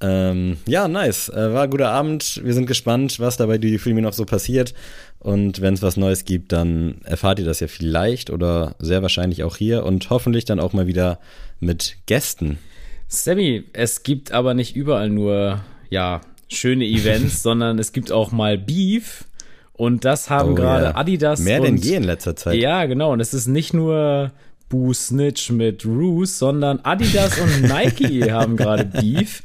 [0.00, 1.28] Ähm, ja, nice.
[1.28, 2.40] Äh, war ein guter Abend.
[2.44, 4.74] Wir sind gespannt, was da bei Duty Free noch so passiert.
[5.20, 9.44] Und wenn es was Neues gibt, dann erfahrt ihr das ja vielleicht oder sehr wahrscheinlich
[9.44, 11.20] auch hier und hoffentlich dann auch mal wieder
[11.60, 12.58] mit Gästen.
[13.06, 18.58] Sammy, es gibt aber nicht überall nur, ja, schöne Events, sondern es gibt auch mal
[18.58, 19.24] Beef.
[19.74, 20.96] Und das haben Oh, gerade ja.
[20.96, 22.56] Adidas Mehr und, denn je in letzter Zeit.
[22.56, 23.12] Ja, genau.
[23.12, 24.32] Und es ist nicht nur
[24.68, 29.42] Boo Snitch mit Roos, sondern Adidas und Nike haben gerade Beef.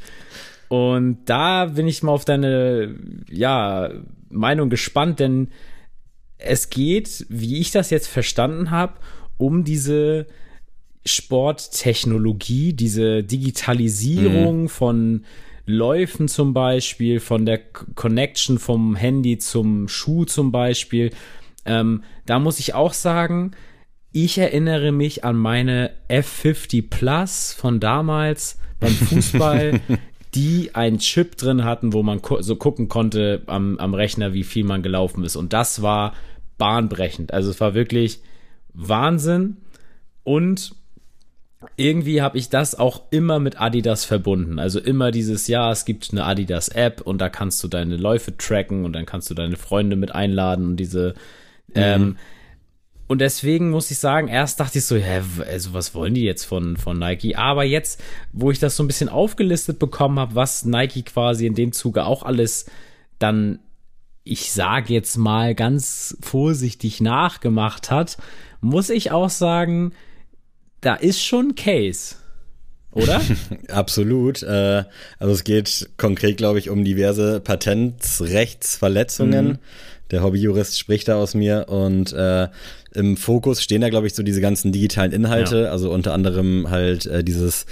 [0.69, 2.95] Und da bin ich mal auf deine,
[3.29, 3.89] ja,
[4.29, 5.47] Meinung gespannt, denn
[6.37, 8.93] es geht, wie ich das jetzt verstanden habe,
[9.37, 10.27] um diese
[11.05, 15.23] Sporttechnologie, diese Digitalisierung von
[15.67, 21.11] Läufen zum Beispiel, von der Connection vom Handy zum Schuh zum Beispiel.
[21.65, 23.51] Ähm, da muss ich auch sagen,
[24.13, 29.81] ich erinnere mich an meine F50 Plus von damals beim Fußball,
[30.33, 34.63] die einen Chip drin hatten, wo man so gucken konnte am, am Rechner, wie viel
[34.63, 35.35] man gelaufen ist.
[35.35, 36.13] Und das war
[36.57, 37.33] bahnbrechend.
[37.33, 38.21] Also es war wirklich
[38.73, 39.57] Wahnsinn.
[40.23, 40.76] Und
[41.75, 44.59] irgendwie habe ich das auch immer mit Adidas verbunden.
[44.59, 48.37] Also immer dieses Jahr, es gibt eine Adidas App und da kannst du deine Läufe
[48.37, 51.15] tracken und dann kannst du deine Freunde mit einladen und diese.
[51.69, 51.73] Mhm.
[51.75, 52.17] Ähm,
[53.07, 56.43] und deswegen muss ich sagen, erst dachte ich so, hä, also was wollen die jetzt
[56.43, 57.37] von, von Nike?
[57.37, 61.55] Aber jetzt, wo ich das so ein bisschen aufgelistet bekommen habe, was Nike quasi in
[61.55, 62.69] dem Zuge auch alles
[63.17, 63.59] dann,
[64.25, 68.17] ich sage jetzt mal ganz vorsichtig nachgemacht hat,
[68.59, 69.93] muss ich auch sagen,
[70.81, 72.15] da ist schon Case.
[72.91, 73.21] Oder?
[73.69, 74.43] Absolut.
[74.43, 74.83] Äh,
[75.19, 79.47] also es geht konkret, glaube ich, um diverse Patentrechtsverletzungen.
[79.47, 79.57] Mhm.
[80.11, 82.47] Der Hobbyjurist spricht da aus mir und äh,
[82.93, 85.71] im Fokus stehen da, glaube ich, so diese ganzen digitalen Inhalte, ja.
[85.71, 87.65] also unter anderem halt äh, dieses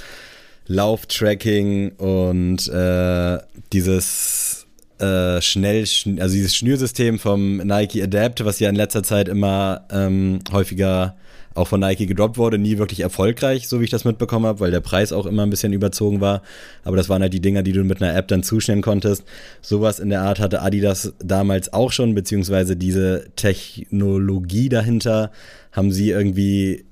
[0.67, 3.37] Lauftracking und äh,
[3.71, 4.67] dieses
[4.99, 5.85] äh, schnell,
[6.19, 11.15] also dieses Schnürsystem vom Nike Adapt, was ja in letzter Zeit immer ähm, häufiger
[11.55, 14.71] auch von Nike gedroppt wurde, nie wirklich erfolgreich, so wie ich das mitbekommen habe, weil
[14.71, 16.41] der Preis auch immer ein bisschen überzogen war.
[16.83, 19.23] Aber das waren halt die Dinger, die du mit einer App dann zuschneiden konntest.
[19.61, 25.31] Sowas in der Art hatte Adidas damals auch schon, beziehungsweise diese Technologie dahinter
[25.71, 26.85] haben sie irgendwie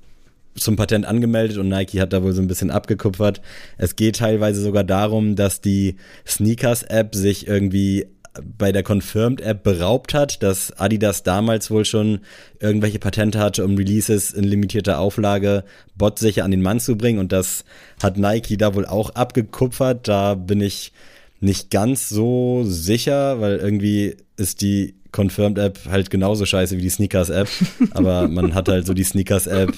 [0.56, 3.40] zum Patent angemeldet und Nike hat da wohl so ein bisschen abgekupfert.
[3.76, 5.96] Es geht teilweise sogar darum, dass die
[6.26, 8.06] Sneakers-App sich irgendwie
[8.42, 12.20] bei der Confirmed-App beraubt hat, dass Adidas damals wohl schon
[12.60, 15.64] irgendwelche Patente hatte, um Releases in limitierter Auflage
[15.96, 17.18] botsicher an den Mann zu bringen.
[17.18, 17.64] Und das
[18.02, 20.08] hat Nike da wohl auch abgekupfert.
[20.08, 20.92] Da bin ich
[21.40, 27.48] nicht ganz so sicher, weil irgendwie ist die Confirmed-App halt genauso scheiße wie die Sneakers-App.
[27.92, 29.72] Aber man hat halt so die Sneakers-App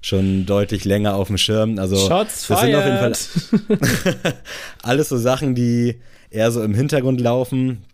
[0.00, 1.78] schon deutlich länger auf dem Schirm.
[1.78, 2.60] Also Shots das fired.
[2.62, 4.34] sind auf jeden Fall
[4.82, 7.84] alles so Sachen, die eher so im Hintergrund laufen.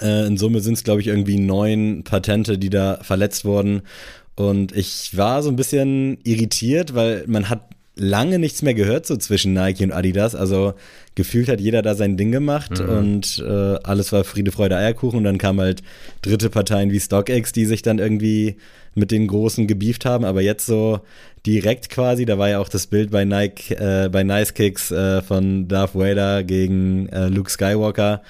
[0.00, 3.82] Äh, in Summe sind es, glaube ich, irgendwie neun Patente, die da verletzt wurden.
[4.34, 7.62] Und ich war so ein bisschen irritiert, weil man hat
[7.98, 10.34] lange nichts mehr gehört so zwischen Nike und Adidas.
[10.34, 10.74] Also
[11.14, 12.88] gefühlt hat jeder da sein Ding gemacht mhm.
[12.88, 15.18] und äh, alles war Friede, Freude, Eierkuchen.
[15.18, 15.82] Und dann kamen halt
[16.22, 18.56] dritte Parteien wie StockX, die sich dann irgendwie
[18.94, 20.24] mit den Großen gebieft haben.
[20.24, 21.00] Aber jetzt so
[21.46, 25.22] direkt quasi, da war ja auch das Bild bei Nike, äh, bei Nice Kicks äh,
[25.22, 28.22] von Darth Vader gegen äh, Luke Skywalker.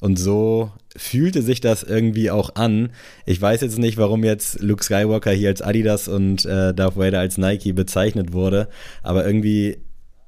[0.00, 2.90] Und so fühlte sich das irgendwie auch an.
[3.26, 7.20] Ich weiß jetzt nicht, warum jetzt Luke Skywalker hier als Adidas und äh, Darth Vader
[7.20, 8.68] als Nike bezeichnet wurde,
[9.02, 9.78] aber irgendwie,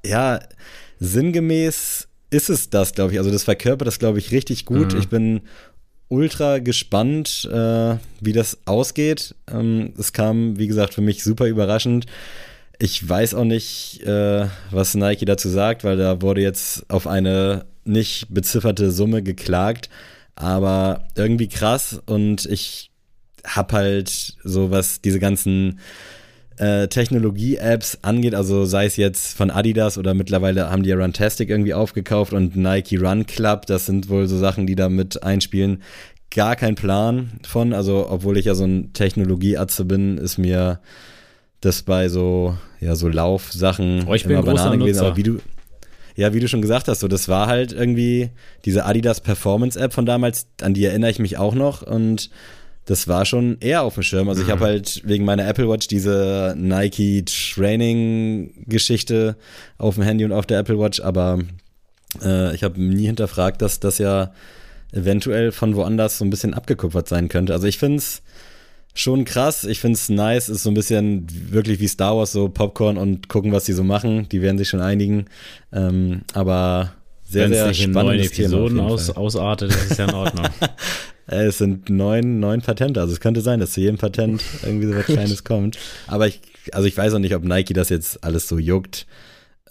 [0.05, 0.39] ja,
[0.99, 3.19] sinngemäß ist es das, glaube ich.
[3.19, 4.93] Also das verkörpert das, glaube ich, richtig gut.
[4.93, 4.99] Mhm.
[4.99, 5.41] Ich bin
[6.07, 9.35] ultra gespannt, äh, wie das ausgeht.
[9.51, 12.05] Ähm, es kam, wie gesagt, für mich super überraschend.
[12.79, 17.65] Ich weiß auch nicht, äh, was Nike dazu sagt, weil da wurde jetzt auf eine
[17.85, 19.89] nicht bezifferte Summe geklagt
[20.35, 22.91] aber irgendwie krass und ich
[23.45, 25.79] hab halt so, was diese ganzen
[26.57, 31.49] äh, Technologie-Apps angeht, also sei es jetzt von Adidas oder mittlerweile haben die ja Runtastic
[31.49, 35.83] irgendwie aufgekauft und Nike Run Club, das sind wohl so Sachen, die da mit einspielen.
[36.31, 40.79] Gar kein Plan von, also obwohl ich ja so ein Technologie-Atze bin, ist mir
[41.61, 45.39] das bei so, ja, so Laufsachen oh, ich immer Banane gewesen, aber wie du,
[46.15, 48.29] ja, wie du schon gesagt hast, so das war halt irgendwie
[48.63, 52.29] diese Adidas Performance App von damals, an die erinnere ich mich auch noch und
[52.85, 54.29] das war schon eher auf dem Schirm.
[54.29, 54.65] Also ich habe mhm.
[54.65, 59.35] halt wegen meiner Apple Watch diese Nike Training Geschichte
[59.77, 61.39] auf dem Handy und auf der Apple Watch, aber
[62.23, 64.31] äh, ich habe nie hinterfragt, dass das ja
[64.93, 67.53] eventuell von woanders so ein bisschen abgekupfert sein könnte.
[67.53, 68.21] Also ich finde es
[68.95, 69.65] schon krass.
[69.65, 73.29] Ich finde es nice, ist so ein bisschen wirklich wie Star Wars, so Popcorn und
[73.29, 74.27] gucken, was die so machen.
[74.29, 75.25] Die werden sich schon einigen.
[75.71, 80.13] Ähm, aber sehr, Wenn's sehr nicht in neun Episoden aus, ausartet, ist es ja in
[80.13, 80.45] Ordnung.
[81.27, 83.01] es sind neun, neun Patente.
[83.01, 85.77] Also es könnte sein, dass zu jedem Patent irgendwie so was Kleines kommt.
[86.07, 89.07] Aber ich, also ich weiß auch nicht, ob Nike das jetzt alles so juckt.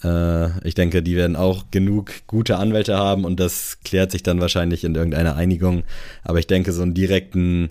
[0.02, 4.40] Äh, ich denke, die werden auch genug gute Anwälte haben und das klärt sich dann
[4.40, 5.84] wahrscheinlich in irgendeiner Einigung.
[6.24, 7.70] Aber ich denke, so einen direkten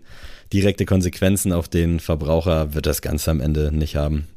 [0.53, 4.27] direkte Konsequenzen auf den Verbraucher wird das Ganze am Ende nicht haben.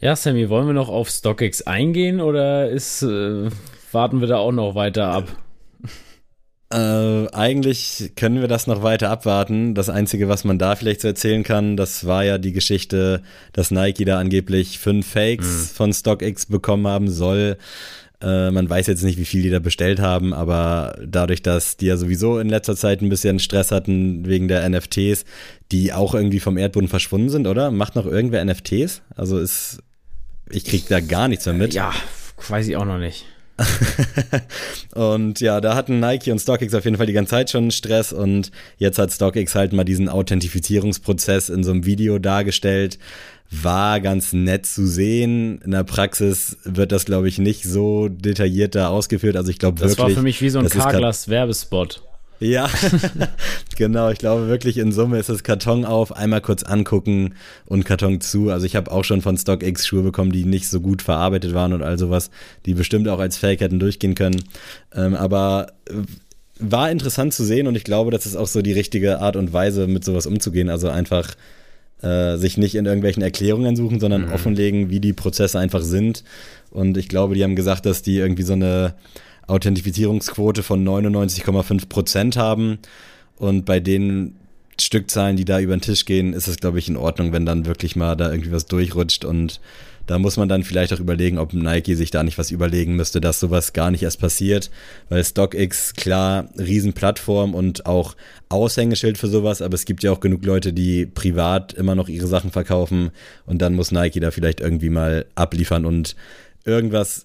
[0.00, 3.50] Ja, Sammy, wollen wir noch auf StockX eingehen oder ist, äh,
[3.92, 5.28] warten wir da auch noch weiter ab?
[6.72, 9.74] Äh, eigentlich können wir das noch weiter abwarten.
[9.74, 13.70] Das Einzige, was man da vielleicht so erzählen kann, das war ja die Geschichte, dass
[13.70, 15.76] Nike da angeblich fünf Fakes mhm.
[15.76, 17.58] von StockX bekommen haben soll.
[18.22, 21.86] Äh, man weiß jetzt nicht, wie viel die da bestellt haben, aber dadurch, dass die
[21.86, 25.24] ja sowieso in letzter Zeit ein bisschen Stress hatten wegen der NFTs,
[25.72, 27.70] die auch irgendwie vom Erdboden verschwunden sind, oder?
[27.70, 29.02] Macht noch irgendwer NFTs?
[29.16, 29.80] Also ist,
[30.50, 31.74] ich krieg da gar nichts mehr mit.
[31.74, 31.92] Ja,
[32.48, 33.26] weiß ich auch noch nicht.
[34.94, 38.12] und ja, da hatten Nike und StockX auf jeden Fall die ganze Zeit schon Stress
[38.12, 42.98] und jetzt hat StockX halt mal diesen Authentifizierungsprozess in so einem Video dargestellt.
[43.60, 45.60] War ganz nett zu sehen.
[45.62, 49.36] In der Praxis wird das, glaube ich, nicht so detailliert da ausgeführt.
[49.36, 49.96] Also ich glaube wirklich.
[49.96, 52.02] Das war für mich wie so ein Carglass-Werbespot.
[52.42, 52.68] Ja,
[53.76, 54.10] genau.
[54.10, 57.34] Ich glaube wirklich in Summe ist es Karton auf, einmal kurz angucken
[57.66, 58.50] und Karton zu.
[58.50, 61.72] Also ich habe auch schon von StockX Schuhe bekommen, die nicht so gut verarbeitet waren
[61.72, 62.30] und all sowas,
[62.66, 64.42] die bestimmt auch als Fake hätten durchgehen können.
[64.92, 65.68] Ähm, aber
[66.58, 69.52] war interessant zu sehen und ich glaube, das ist auch so die richtige Art und
[69.52, 70.68] Weise, mit sowas umzugehen.
[70.68, 71.34] Also einfach
[72.02, 74.32] äh, sich nicht in irgendwelchen Erklärungen suchen, sondern mhm.
[74.32, 76.24] offenlegen, wie die Prozesse einfach sind.
[76.70, 78.94] Und ich glaube, die haben gesagt, dass die irgendwie so eine
[79.46, 82.78] Authentifizierungsquote von 99,5 Prozent haben.
[83.36, 84.36] Und bei den
[84.80, 87.66] Stückzahlen, die da über den Tisch gehen, ist es, glaube ich, in Ordnung, wenn dann
[87.66, 89.24] wirklich mal da irgendwie was durchrutscht.
[89.24, 89.60] Und
[90.12, 93.18] da muss man dann vielleicht auch überlegen, ob Nike sich da nicht was überlegen müsste,
[93.18, 94.70] dass sowas gar nicht erst passiert.
[95.08, 98.14] Weil StockX, klar, Riesenplattform und auch
[98.50, 102.26] Aushängeschild für sowas, aber es gibt ja auch genug Leute, die privat immer noch ihre
[102.26, 103.10] Sachen verkaufen.
[103.46, 106.14] Und dann muss Nike da vielleicht irgendwie mal abliefern und
[106.66, 107.24] irgendwas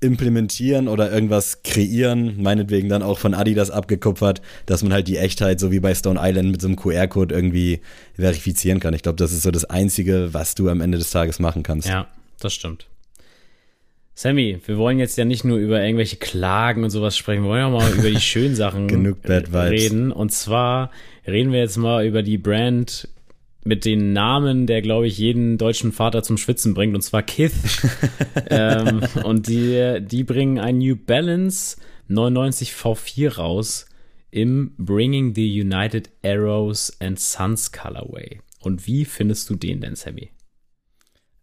[0.00, 5.60] implementieren oder irgendwas kreieren, meinetwegen dann auch von Adidas abgekupfert, dass man halt die Echtheit,
[5.60, 7.80] so wie bei Stone Island, mit so einem QR-Code irgendwie
[8.14, 8.94] verifizieren kann.
[8.94, 11.88] Ich glaube, das ist so das Einzige, was du am Ende des Tages machen kannst.
[11.88, 12.08] Ja,
[12.40, 12.86] das stimmt.
[14.14, 17.64] Sammy, wir wollen jetzt ja nicht nur über irgendwelche Klagen und sowas sprechen, wir wollen
[17.64, 19.70] auch mal über die schönen Sachen Genug Bad Vibes.
[19.70, 20.12] reden.
[20.12, 20.90] Und zwar
[21.26, 23.08] reden wir jetzt mal über die Brand
[23.64, 27.52] mit den Namen, der, glaube ich, jeden deutschen Vater zum Schwitzen bringt, und zwar Kith.
[28.50, 31.76] ähm, und die, die bringen ein New Balance
[32.08, 33.86] 99 V4 raus
[34.30, 38.40] im Bringing the United Arrows and Sons Colorway.
[38.60, 40.30] Und wie findest du den denn, Sammy?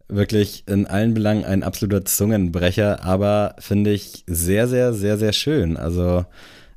[0.08, 5.76] Wirklich in allen Belangen ein absoluter Zungenbrecher, aber finde ich sehr, sehr, sehr, sehr schön.
[5.76, 6.24] Also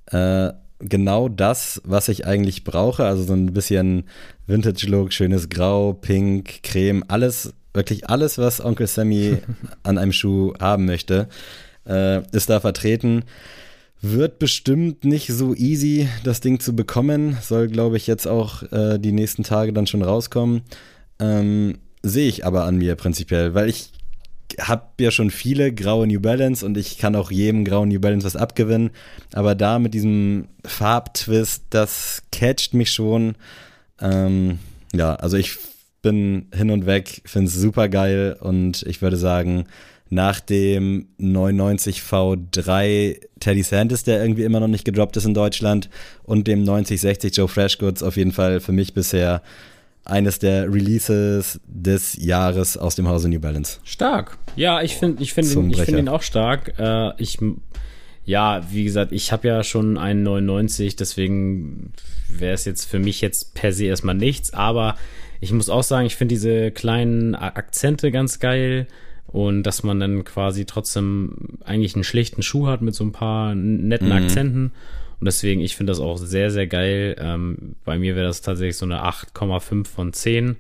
[0.08, 0.52] äh,
[0.82, 3.06] genau das, was ich eigentlich brauche.
[3.06, 4.04] Also so ein bisschen
[4.48, 9.38] Vintage-Look, schönes Grau, Pink, Creme, alles, wirklich alles, was Onkel Sammy
[9.84, 11.28] an einem Schuh haben möchte,
[11.88, 13.24] äh, ist da vertreten.
[14.02, 17.38] Wird bestimmt nicht so easy, das Ding zu bekommen.
[17.42, 20.64] Soll, glaube ich, jetzt auch äh, die nächsten Tage dann schon rauskommen.
[21.20, 23.92] Ähm, Sehe ich aber an mir prinzipiell, weil ich
[24.60, 28.26] habe ja schon viele graue New Balance und ich kann auch jedem grauen New Balance
[28.26, 28.92] was abgewinnen.
[29.34, 33.36] Aber da mit diesem Farbtwist, das catcht mich schon.
[34.00, 34.60] Ähm,
[34.94, 35.58] ja, also ich
[36.02, 39.66] bin hin und weg, finde es super geil und ich würde sagen,
[40.10, 45.90] nach dem 99 V3 Teddy Santis, der irgendwie immer noch nicht gedroppt ist in Deutschland,
[46.24, 49.42] und dem 9060 Joe Freshgoods auf jeden Fall für mich bisher
[50.04, 53.80] eines der Releases des Jahres aus dem Hause New Balance.
[53.84, 54.38] Stark.
[54.56, 56.74] Ja, ich finde ich finde ihn, find ihn auch stark.
[56.80, 57.38] Äh, ich
[58.24, 61.92] ja, wie gesagt, ich habe ja schon einen 99, deswegen
[62.30, 64.96] wäre es jetzt für mich jetzt per se erstmal nichts, aber
[65.40, 68.88] ich muss auch sagen, ich finde diese kleinen Akzente ganz geil
[69.28, 73.56] und dass man dann quasi trotzdem eigentlich einen schlichten Schuh hat mit so ein paar
[73.56, 74.14] netten mhm.
[74.14, 74.72] Akzenten
[75.22, 77.16] und deswegen, ich finde das auch sehr, sehr geil.
[77.20, 80.58] Ähm, bei mir wäre das tatsächlich so eine 8,5 von 10.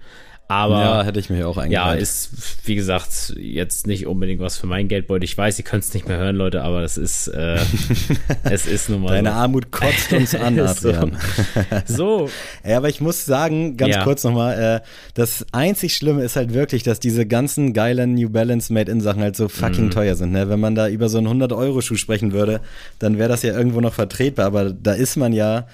[0.51, 1.71] Aber ja, hätte ich mich auch eingereicht.
[1.71, 2.29] Ja, ist,
[2.65, 5.23] wie gesagt, jetzt nicht unbedingt was für mein Geldbeutel.
[5.23, 7.57] Ich weiß, ihr könnt es nicht mehr hören, Leute, aber es ist, äh,
[8.43, 9.11] es ist nun mal.
[9.11, 9.35] Deine so.
[9.35, 11.17] Armut kotzt uns an, Adrian.
[11.85, 12.29] so.
[12.67, 14.03] Ja, aber ich muss sagen, ganz ja.
[14.03, 18.73] kurz nochmal, äh, das einzig Schlimme ist halt wirklich, dass diese ganzen geilen New Balance
[18.73, 19.91] Made-in-Sachen halt so fucking mm.
[19.91, 20.33] teuer sind.
[20.33, 20.49] Ne?
[20.49, 22.59] Wenn man da über so einen 100-Euro-Schuh sprechen würde,
[22.99, 25.65] dann wäre das ja irgendwo noch vertretbar, aber da ist man ja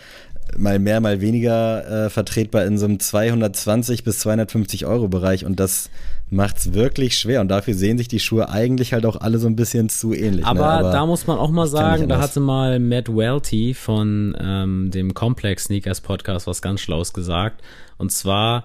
[0.57, 5.60] mal mehr, mal weniger äh, vertretbar in so einem 220 bis 250 Euro Bereich und
[5.60, 5.89] das
[6.29, 9.55] macht's wirklich schwer und dafür sehen sich die Schuhe eigentlich halt auch alle so ein
[9.55, 10.45] bisschen zu ähnlich.
[10.45, 10.65] Aber, ne?
[10.65, 15.13] Aber da muss man auch mal sagen, da hatte mal Matt Welty von ähm, dem
[15.13, 17.62] Complex Sneakers Podcast was ganz Schlaues gesagt
[17.97, 18.63] und zwar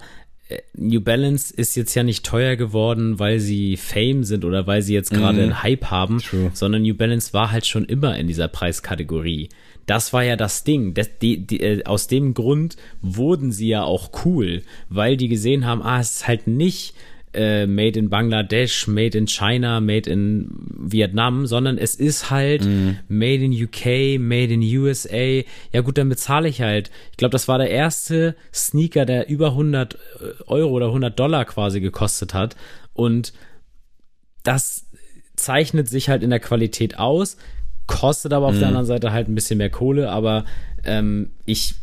[0.49, 4.83] äh, New Balance ist jetzt ja nicht teuer geworden, weil sie Fame sind oder weil
[4.83, 6.51] sie jetzt gerade mm, einen Hype haben, true.
[6.55, 9.49] sondern New Balance war halt schon immer in dieser Preiskategorie.
[9.87, 10.95] Das war ja das Ding.
[10.95, 15.67] Das, die, die, äh, aus dem Grund wurden sie ja auch cool, weil die gesehen
[15.67, 16.95] haben, ah, es ist halt nicht
[17.35, 22.99] äh, made in Bangladesch, made in China, made in Vietnam, sondern es ist halt mm.
[23.09, 25.43] made in UK, made in USA.
[25.73, 26.91] Ja gut, dann bezahle ich halt.
[27.11, 29.99] Ich glaube, das war der erste Sneaker, der über 100 äh,
[30.47, 32.57] Euro oder 100 Dollar quasi gekostet hat.
[32.93, 33.33] Und
[34.43, 34.87] das
[35.37, 37.37] zeichnet sich halt in der Qualität aus,
[37.87, 38.59] kostet aber auf Mhm.
[38.61, 40.45] der anderen Seite halt ein bisschen mehr Kohle, aber
[40.85, 41.75] ähm, ich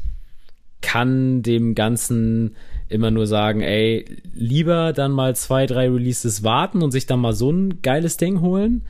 [0.81, 2.55] kann dem Ganzen
[2.87, 7.33] immer nur sagen, ey, lieber dann mal zwei, drei Releases warten und sich dann mal
[7.33, 8.83] so ein geiles Ding holen,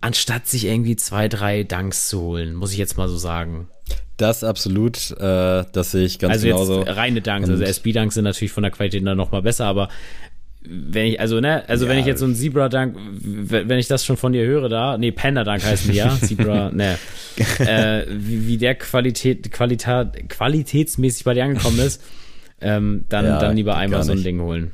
[0.00, 3.68] anstatt sich irgendwie zwei, drei Dunks zu holen, muss ich jetzt mal so sagen.
[4.16, 6.78] Das absolut, äh, das sehe ich ganz also genauso.
[6.84, 9.88] jetzt reine Dunks, also SB-Dunks sind natürlich von der Qualität dann noch mal besser, aber
[10.66, 12.00] wenn ich, also, ne, also wenn Ja.
[12.00, 15.12] ich jetzt so ein Zebra-Dunk, w- wenn ich das schon von dir höre da, nee,
[15.12, 16.96] Panda-Dunk heißt die ja, Zebra, ne,
[17.58, 22.02] äh, wie, wie der Qualität, Qualität, qualitätsmäßig bei dir angekommen ist,
[22.60, 24.22] ähm, dann, Ja, dann lieber einmal so ein.
[24.22, 24.70] Ding holen.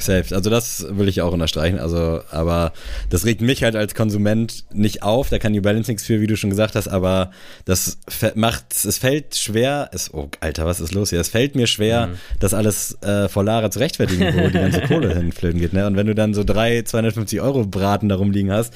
[0.00, 0.34] Safe.
[0.34, 1.78] Also das will ich auch unterstreichen.
[1.78, 2.72] Also, aber
[3.10, 5.28] das regt mich halt als Konsument nicht auf.
[5.28, 6.88] Da kann New Balance nichts für, wie du schon gesagt hast.
[6.88, 7.30] Aber
[7.64, 7.98] das
[8.34, 9.90] macht, es fällt schwer.
[9.92, 11.20] Es, oh, Alter, was ist los hier?
[11.20, 15.14] Es fällt mir schwer, das alles äh, vor Lara zu rechtfertigen, wo die ganze Kohle
[15.16, 15.72] hinflöten geht.
[15.72, 15.86] Ne?
[15.86, 18.72] Und wenn du dann so drei 250 Euro Braten darum liegen hast,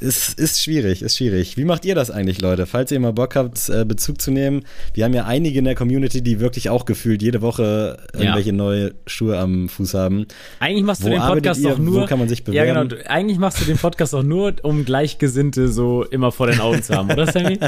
[0.00, 1.56] ist, ist schwierig, ist schwierig.
[1.56, 2.66] Wie macht ihr das eigentlich, Leute?
[2.66, 4.64] Falls ihr mal Bock habt, äh, Bezug zu nehmen.
[4.94, 8.94] Wir haben ja einige in der Community, die wirklich auch gefühlt jede Woche irgendwelche neue
[9.06, 10.26] Schuhe am Fuß haben.
[10.60, 11.70] Eigentlich machst du Wo den Podcast ihr?
[11.70, 12.02] doch nur.
[12.02, 12.84] Wo kann man sich Ja, genau.
[12.84, 13.06] bewerben?
[13.06, 16.94] Eigentlich machst du den Podcast doch nur, um Gleichgesinnte so immer vor den Augen zu
[16.94, 17.58] haben, oder Sammy?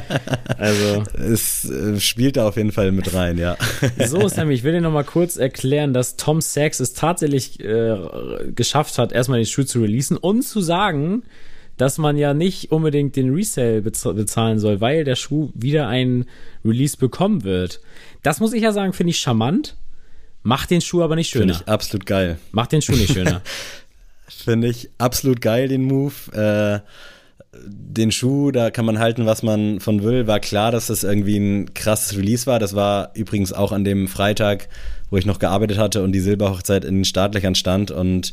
[0.58, 1.02] Also.
[1.14, 3.56] Es äh, spielt da auf jeden Fall mit rein, ja.
[4.06, 7.96] So, Sammy, ich will dir noch mal kurz erklären, dass Tom Sachs es tatsächlich äh,
[8.54, 11.22] geschafft hat, erstmal den Schuh zu releasen und zu sagen,
[11.76, 16.26] dass man ja nicht unbedingt den Resale bez bezahlen soll, weil der Schuh wieder ein
[16.64, 17.80] Release bekommen wird.
[18.22, 19.76] Das muss ich ja sagen, finde ich charmant.
[20.42, 21.64] Macht den Schuh aber nicht Finde schöner.
[21.66, 22.38] ich absolut geil.
[22.52, 23.42] Macht den Schuh nicht schöner.
[24.28, 26.14] Finde ich absolut geil, den Move.
[26.32, 26.80] Äh,
[27.52, 30.26] den Schuh, da kann man halten, was man von will.
[30.26, 32.58] War klar, dass das irgendwie ein krasses Release war.
[32.58, 34.68] Das war übrigens auch an dem Freitag,
[35.10, 37.90] wo ich noch gearbeitet hatte und die Silberhochzeit in den Startlöchern stand.
[37.90, 38.32] Und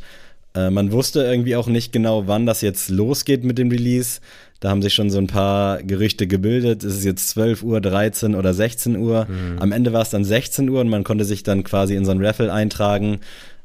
[0.57, 4.19] äh, man wusste irgendwie auch nicht genau, wann das jetzt losgeht mit dem Release.
[4.59, 6.83] Da haben sich schon so ein paar Gerüchte gebildet.
[6.83, 9.27] Ist es jetzt 12 Uhr, 13 oder 16 Uhr?
[9.59, 12.11] Am Ende war es dann 16 Uhr und man konnte sich dann quasi in so
[12.11, 13.19] ein Raffle eintragen.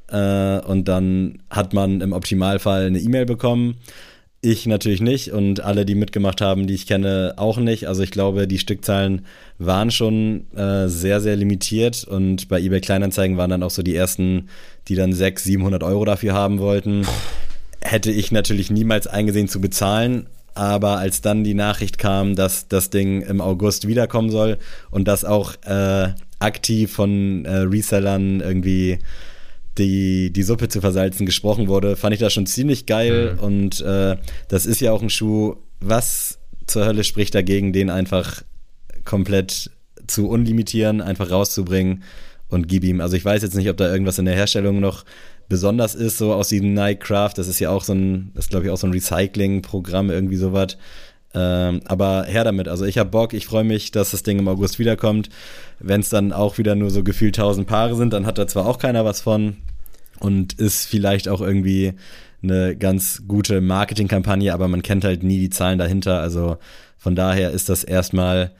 [0.08, 3.76] Äh, und dann hat man im Optimalfall eine E-Mail bekommen.
[4.44, 7.86] Ich natürlich nicht und alle, die mitgemacht haben, die ich kenne, auch nicht.
[7.86, 9.24] Also ich glaube, die Stückzahlen
[9.58, 13.94] waren schon äh, sehr, sehr limitiert und bei eBay Kleinanzeigen waren dann auch so die
[13.94, 14.48] ersten,
[14.88, 17.06] die dann 600, 700 Euro dafür haben wollten.
[17.80, 22.90] Hätte ich natürlich niemals eingesehen zu bezahlen, aber als dann die Nachricht kam, dass das
[22.90, 24.58] Ding im August wiederkommen soll
[24.90, 26.08] und dass auch äh,
[26.38, 28.98] aktiv von äh, Resellern irgendwie
[29.78, 33.38] die, die Suppe zu versalzen gesprochen wurde, fand ich das schon ziemlich geil.
[33.40, 34.16] Und äh,
[34.48, 38.42] das ist ja auch ein Schuh, was zur Hölle spricht dagegen, den einfach
[39.04, 39.70] komplett
[40.06, 42.02] zu unlimitieren, einfach rauszubringen
[42.52, 43.00] und gib ihm.
[43.00, 45.04] Also ich weiß jetzt nicht, ob da irgendwas in der Herstellung noch
[45.48, 47.32] besonders ist, so aus diesem Nike Craft.
[47.36, 50.76] Das ist ja auch so ein, das glaube ich auch so ein Recycling-Programm, irgendwie sowas.
[51.34, 52.68] Ähm, aber her damit.
[52.68, 55.30] Also ich habe Bock, ich freue mich, dass das Ding im August wiederkommt.
[55.80, 58.66] Wenn es dann auch wieder nur so gefühlt 1000 Paare sind, dann hat da zwar
[58.66, 59.56] auch keiner was von
[60.20, 61.94] und ist vielleicht auch irgendwie
[62.42, 66.20] eine ganz gute Marketingkampagne, aber man kennt halt nie die Zahlen dahinter.
[66.20, 66.58] Also
[66.98, 68.52] von daher ist das erstmal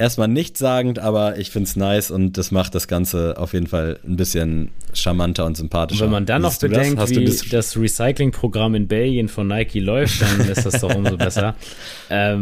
[0.00, 4.16] erstmal nichtssagend, aber ich find's nice und das macht das Ganze auf jeden Fall ein
[4.16, 6.04] bisschen charmanter und sympathischer.
[6.04, 6.58] Und wenn man dann noch das?
[6.58, 10.94] bedenkt, du wie das- das Recycling-Programm in Belgien von Nike läuft, dann ist das doch
[10.94, 11.54] umso besser.
[12.10, 12.40] Ähm,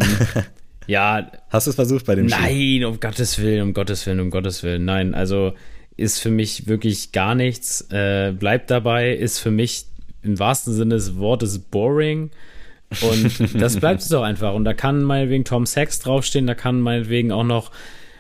[0.87, 2.37] ja, Hast du es versucht bei dem Schuh?
[2.41, 4.85] Nein, um Gottes Willen, um Gottes Willen, um Gottes Willen.
[4.87, 5.53] Nein, also
[5.99, 7.83] ist für mich wirklich gar nichts.
[7.91, 9.85] Äh, bleibt dabei, ist für mich
[10.23, 12.31] im wahrsten Sinne des Wortes boring.
[13.03, 14.55] Und das bleibt es doch einfach.
[14.55, 17.71] Und da kann meinetwegen Tom Sachs draufstehen, da kann meinetwegen auch noch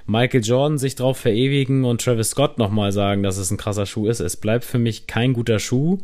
[0.06, 4.06] Michael Jordan sich drauf verewigen und Travis Scott nochmal sagen, dass es ein krasser Schuh
[4.06, 4.20] ist.
[4.20, 5.98] Es bleibt für mich kein guter Schuh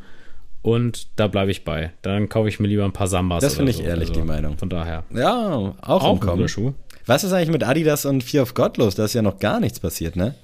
[0.63, 1.93] und da bleibe ich bei.
[2.03, 3.43] Dann kaufe ich mir lieber ein paar Sambas.
[3.43, 3.83] Das finde ich so.
[3.83, 4.59] ehrlich, Also, die Meinung.
[4.59, 5.05] Von daher.
[5.15, 6.73] Ja, auch, Auch ein guter Schuh.
[7.07, 8.95] Was ist eigentlich mit Adidas und Fear of God los?
[8.95, 10.35] Da ist ja noch gar nichts passiert, ne?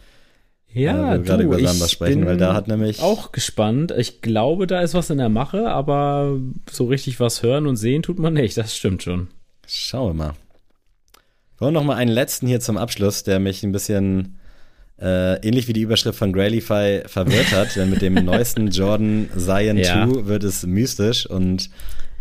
[0.73, 3.33] Ja, Äh, wir gerade du, über Sambas ich sprechen, bin weil da hat nämlich- auch
[3.33, 3.93] gespannt.
[3.97, 6.39] Ich glaube, da ist was in der Mache, aber
[6.71, 8.57] so richtig was hören und sehen tut man nicht.
[8.57, 9.29] Das stimmt schon.
[9.67, 10.33] Schauen wir mal.
[11.59, 14.37] Und noch mal einen letzten hier zum Abschluss, der mich ein bisschen
[14.99, 19.79] äh, ähnlich wie die Überschrift von Grailify verwirrt hat, denn mit dem neuesten Jordan Zion
[19.79, 20.07] Ja.
[20.07, 21.71] 2 wird es mystisch und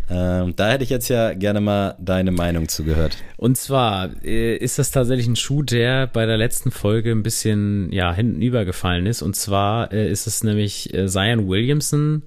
[0.10, 3.18] ähm, da hätte ich jetzt ja gerne mal deine Meinung zugehört.
[3.38, 7.91] Und zwar äh, ist das tatsächlich ein Schuh, der bei der letzten Folge ein bisschen
[7.91, 9.22] ja hinten übergefallen ist.
[9.22, 12.24] Und zwar äh, ist es nämlich äh, Zion Williamson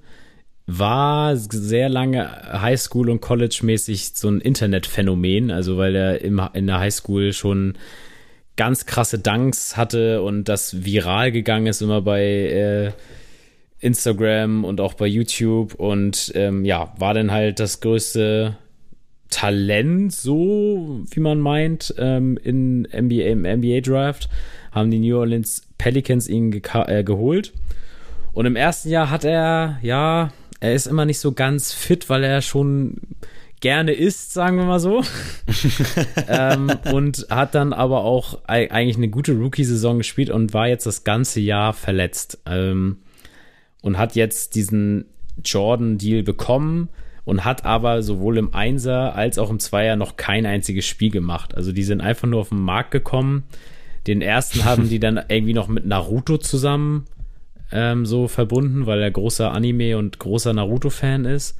[0.65, 6.79] war sehr lange Highschool und College-mäßig so ein Internetphänomen, also weil er im, in der
[6.79, 7.73] Highschool schon
[8.55, 12.91] ganz krasse Dunks hatte und das viral gegangen ist immer bei äh,
[13.83, 18.57] Instagram und auch bei YouTube und ähm, ja, war dann halt das größte
[19.29, 24.29] Talent, so wie man meint, ähm, in NBA, im NBA Draft,
[24.71, 27.51] haben die New Orleans Pelicans ihn äh, geholt.
[28.31, 32.23] Und im ersten Jahr hat er, ja, er ist immer nicht so ganz fit, weil
[32.23, 32.97] er schon
[33.59, 35.03] gerne isst, sagen wir mal so.
[36.27, 41.03] ähm, und hat dann aber auch eigentlich eine gute Rookie-Saison gespielt und war jetzt das
[41.03, 42.39] ganze Jahr verletzt.
[42.45, 42.97] Ähm,
[43.83, 45.05] und hat jetzt diesen
[45.43, 46.89] Jordan-Deal bekommen
[47.25, 51.53] und hat aber sowohl im Einser als auch im Zweier noch kein einziges Spiel gemacht.
[51.53, 53.43] Also die sind einfach nur auf den Markt gekommen.
[54.07, 57.05] Den ersten haben die dann irgendwie noch mit Naruto zusammen
[57.71, 61.57] ähm, so verbunden, weil er großer Anime und großer Naruto-Fan ist.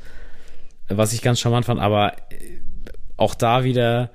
[0.87, 2.13] Was ich ganz charmant fand, aber
[3.17, 4.11] auch da wieder,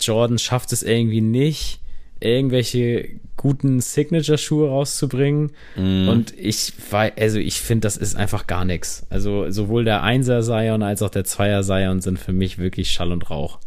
[0.00, 1.80] Jordan schafft es irgendwie nicht,
[2.24, 5.52] irgendwelche guten Signature-Schuhe rauszubringen.
[5.76, 6.08] Mm.
[6.08, 9.06] Und ich war, also ich finde, das ist einfach gar nichts.
[9.10, 13.12] Also sowohl der Einser Sion als auch der Zweier Sion sind für mich wirklich Schall
[13.12, 13.58] und Rauch.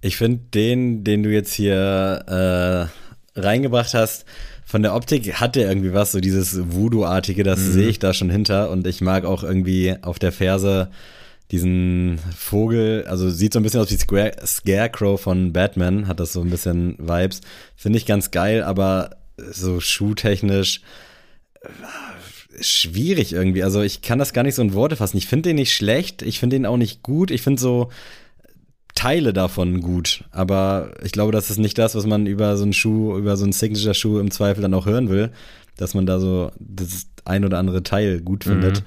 [0.00, 2.90] Ich finde den, den du jetzt hier
[3.34, 4.26] äh, reingebracht hast,
[4.64, 7.72] von der Optik hat der irgendwie was, so dieses Voodoo-artige, das mm.
[7.72, 8.70] sehe ich da schon hinter.
[8.70, 10.90] Und ich mag auch irgendwie auf der Ferse
[11.50, 16.32] diesen Vogel, also sieht so ein bisschen aus wie Square, Scarecrow von Batman, hat das
[16.32, 17.40] so ein bisschen Vibes.
[17.74, 20.82] Finde ich ganz geil, aber so schuhtechnisch
[21.60, 21.68] äh,
[22.60, 23.62] schwierig irgendwie.
[23.62, 25.16] Also ich kann das gar nicht so in Worte fassen.
[25.16, 27.30] Ich finde den nicht schlecht, ich finde den auch nicht gut.
[27.30, 27.90] Ich finde so
[28.94, 32.72] Teile davon gut, aber ich glaube, das ist nicht das, was man über so einen
[32.72, 35.30] Schuh, über so einen Signature-Schuh im Zweifel dann auch hören will,
[35.76, 38.80] dass man da so das ein oder andere Teil gut findet.
[38.80, 38.84] Mhm.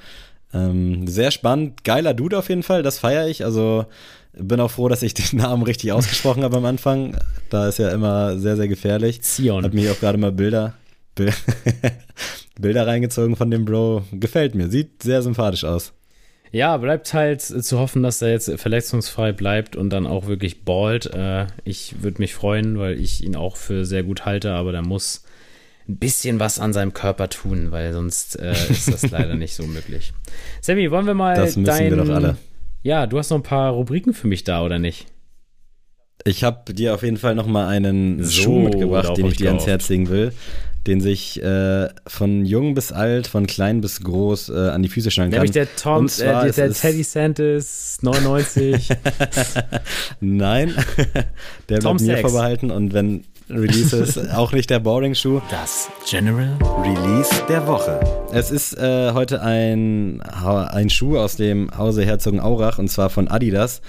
[0.53, 3.45] Ähm, sehr spannend, geiler Dude auf jeden Fall, das feiere ich.
[3.45, 3.85] Also
[4.33, 7.17] bin auch froh, dass ich den Namen richtig ausgesprochen habe am Anfang.
[7.49, 9.21] Da ist ja immer sehr, sehr gefährlich.
[9.21, 9.63] Zion.
[9.63, 10.73] Hab mir auch gerade mal Bilder,
[12.59, 14.03] Bilder reingezogen von dem Bro.
[14.11, 15.93] Gefällt mir, sieht sehr sympathisch aus.
[16.53, 21.05] Ja, bleibt halt zu hoffen, dass er jetzt verletzungsfrei bleibt und dann auch wirklich ballt.
[21.05, 24.81] Äh, ich würde mich freuen, weil ich ihn auch für sehr gut halte, aber da
[24.81, 25.23] muss
[25.91, 29.63] ein bisschen was an seinem Körper tun, weil sonst äh, ist das leider nicht so
[29.63, 30.13] möglich.
[30.61, 32.37] Sammy, wollen wir mal Das müssen dein, wir doch alle.
[32.83, 35.05] Ja, du hast noch ein paar Rubriken für mich da, oder nicht?
[36.23, 39.49] Ich habe dir auf jeden Fall noch mal einen so, Schuh mitgebracht, den ich dir
[39.49, 40.33] ans Herz legen will,
[40.87, 45.11] den sich äh, von jung bis alt, von klein bis groß äh, an die Füße
[45.11, 45.41] schnallen kann.
[45.41, 48.89] Nämlich der Tom, äh, der, der Teddy Santis 99.
[50.19, 50.75] Nein,
[51.69, 55.41] der Tom bleibt mir vorbehalten und wenn Releases, auch nicht der Boring-Schuh.
[55.49, 57.99] Das General Release der Woche.
[58.31, 63.81] Es ist äh, heute ein, ein Schuh aus dem Hause Herzogenaurach und zwar von Adidas.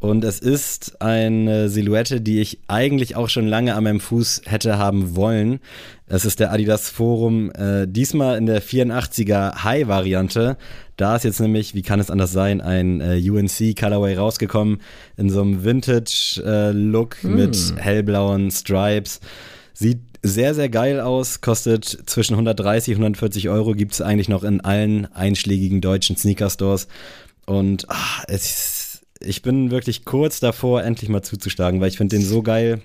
[0.00, 4.78] Und es ist eine Silhouette, die ich eigentlich auch schon lange an meinem Fuß hätte
[4.78, 5.60] haben wollen.
[6.06, 10.56] Es ist der Adidas Forum, äh, diesmal in der 84er High-Variante.
[10.96, 14.80] Da ist jetzt nämlich, wie kann es anders sein, ein äh, UNC Colorway rausgekommen
[15.18, 17.34] in so einem Vintage-Look äh, hm.
[17.34, 19.20] mit hellblauen Stripes.
[19.74, 24.44] Sieht sehr, sehr geil aus, kostet zwischen 130 und 140 Euro, gibt es eigentlich noch
[24.44, 26.88] in allen einschlägigen deutschen Sneaker-Stores.
[27.46, 28.79] Und ach, es ist
[29.20, 32.80] ich bin wirklich kurz davor, endlich mal zuzuschlagen, weil ich finde den so geil.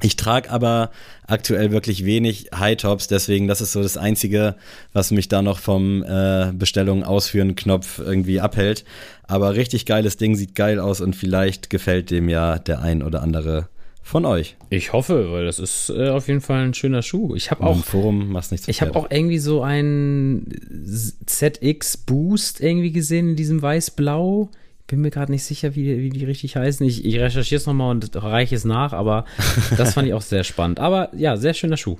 [0.00, 0.90] Ich trage aber
[1.26, 4.56] aktuell wirklich wenig High-Tops, deswegen das ist so das Einzige,
[4.92, 8.84] was mich da noch vom äh, Bestellung ausführen Knopf irgendwie abhält.
[9.24, 13.22] Aber richtig geiles Ding, sieht geil aus und vielleicht gefällt dem ja der ein oder
[13.22, 13.68] andere
[14.02, 14.56] von euch.
[14.70, 17.36] Ich hoffe, weil das ist äh, auf jeden Fall ein schöner Schuh.
[17.36, 18.66] Ich habe auch Im Forum machst nichts.
[18.66, 20.48] Ich habe auch irgendwie so einen
[21.24, 24.50] ZX Boost irgendwie gesehen in diesem weiß-blau
[24.92, 26.86] bin mir gerade nicht sicher, wie, wie die richtig heißen.
[26.86, 29.24] Ich, ich recherchiere es nochmal und reiche es nach, aber
[29.78, 30.80] das fand ich auch sehr spannend.
[30.80, 31.96] Aber ja, sehr schöner Schuh.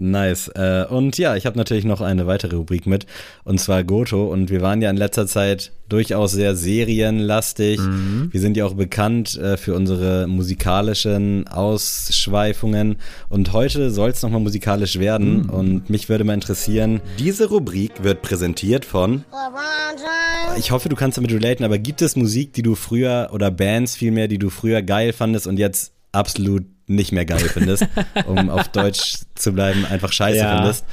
[0.00, 0.48] Nice.
[0.54, 3.06] Äh, und ja, ich habe natürlich noch eine weitere Rubrik mit,
[3.42, 4.32] und zwar Goto.
[4.32, 7.80] Und wir waren ja in letzter Zeit durchaus sehr serienlastig.
[7.80, 8.28] Mhm.
[8.30, 12.98] Wir sind ja auch bekannt äh, für unsere musikalischen Ausschweifungen.
[13.28, 15.42] Und heute soll es nochmal musikalisch werden.
[15.42, 15.50] Mhm.
[15.50, 19.24] Und mich würde mal interessieren, diese Rubrik wird präsentiert von...
[20.56, 23.96] Ich hoffe, du kannst damit relaten, aber gibt es Musik, die du früher, oder Bands
[23.96, 27.86] vielmehr, die du früher geil fandest und jetzt absolut nicht mehr geil findest,
[28.26, 30.56] um auf Deutsch zu bleiben, einfach scheiße ja.
[30.56, 30.84] findest.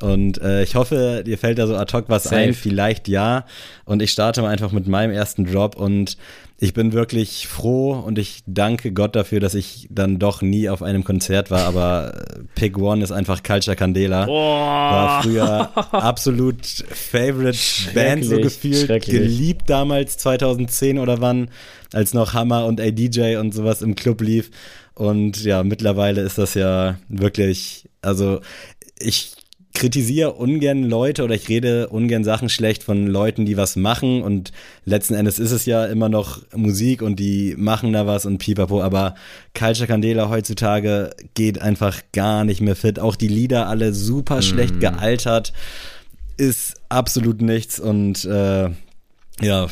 [0.00, 2.36] Und äh, ich hoffe, dir fällt da so ad hoc was Safe.
[2.36, 3.44] ein, vielleicht ja.
[3.84, 6.16] Und ich starte mal einfach mit meinem ersten Drop und
[6.62, 10.82] ich bin wirklich froh und ich danke Gott dafür, dass ich dann doch nie auf
[10.82, 14.26] einem Konzert war, aber äh, Pick One ist einfach Culture Candela.
[14.28, 14.30] Oh.
[14.30, 17.58] War früher absolut Favorite
[17.94, 21.48] Band so gefühlt, geliebt damals 2010 oder wann,
[21.92, 24.50] als noch Hammer und ADJ und sowas im Club lief.
[25.02, 28.40] Und ja, mittlerweile ist das ja wirklich, also
[29.00, 29.32] ich
[29.74, 34.52] kritisiere ungern Leute oder ich rede ungern Sachen schlecht von Leuten, die was machen und
[34.84, 38.80] letzten Endes ist es ja immer noch Musik und die machen da was und pipapo,
[38.80, 39.16] aber
[39.58, 43.00] Culture Candela heutzutage geht einfach gar nicht mehr fit.
[43.00, 44.80] Auch die Lieder alle super schlecht mm.
[44.80, 45.52] gealtert,
[46.36, 48.70] ist absolut nichts und äh,
[49.40, 49.66] ja,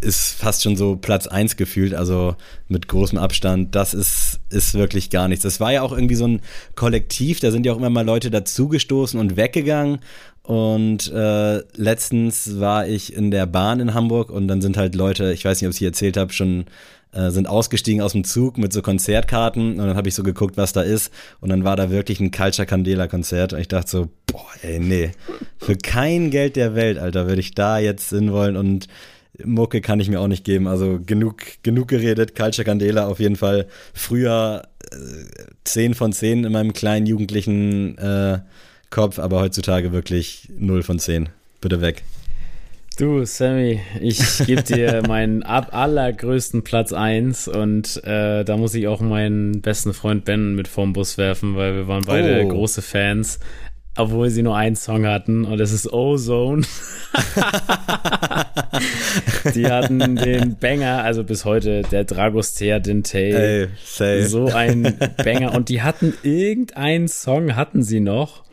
[0.00, 2.36] ist fast schon so Platz eins gefühlt, also
[2.68, 3.74] mit großem Abstand.
[3.74, 5.42] Das ist, ist wirklich gar nichts.
[5.42, 6.40] Das war ja auch irgendwie so ein
[6.76, 10.00] Kollektiv, da sind ja auch immer mal Leute dazugestoßen und weggegangen.
[10.42, 15.32] Und äh, letztens war ich in der Bahn in Hamburg und dann sind halt Leute,
[15.32, 16.64] ich weiß nicht, ob ich es hier erzählt habe, schon
[17.12, 20.56] äh, sind ausgestiegen aus dem Zug mit so Konzertkarten und dann habe ich so geguckt,
[20.56, 23.90] was da ist und dann war da wirklich ein Culture Candela Konzert und ich dachte
[23.90, 25.10] so, boah, ey, nee,
[25.58, 28.86] für kein Geld der Welt, Alter, würde ich da jetzt hinwollen und
[29.44, 30.66] Mucke kann ich mir auch nicht geben.
[30.66, 32.34] Also genug, genug geredet.
[32.34, 33.66] Culture Candela auf jeden Fall.
[33.94, 34.62] Früher
[34.92, 34.96] äh,
[35.64, 38.40] 10 von 10 in meinem kleinen jugendlichen äh,
[38.90, 41.28] Kopf, aber heutzutage wirklich 0 von 10.
[41.60, 42.02] Bitte weg.
[43.00, 49.00] Du, Sammy, ich gebe dir meinen allergrößten Platz 1 und äh, da muss ich auch
[49.00, 52.48] meinen besten Freund Ben mit vorm Bus werfen, weil wir waren beide oh.
[52.48, 53.38] große Fans
[53.96, 56.62] obwohl sie nur einen Song hatten und das ist Ozone.
[59.54, 63.32] die hatten den Banger, also bis heute der Dragostea Dintei.
[63.32, 63.68] Hey,
[64.24, 68.44] so ein Banger und die hatten irgendeinen Song hatten sie noch,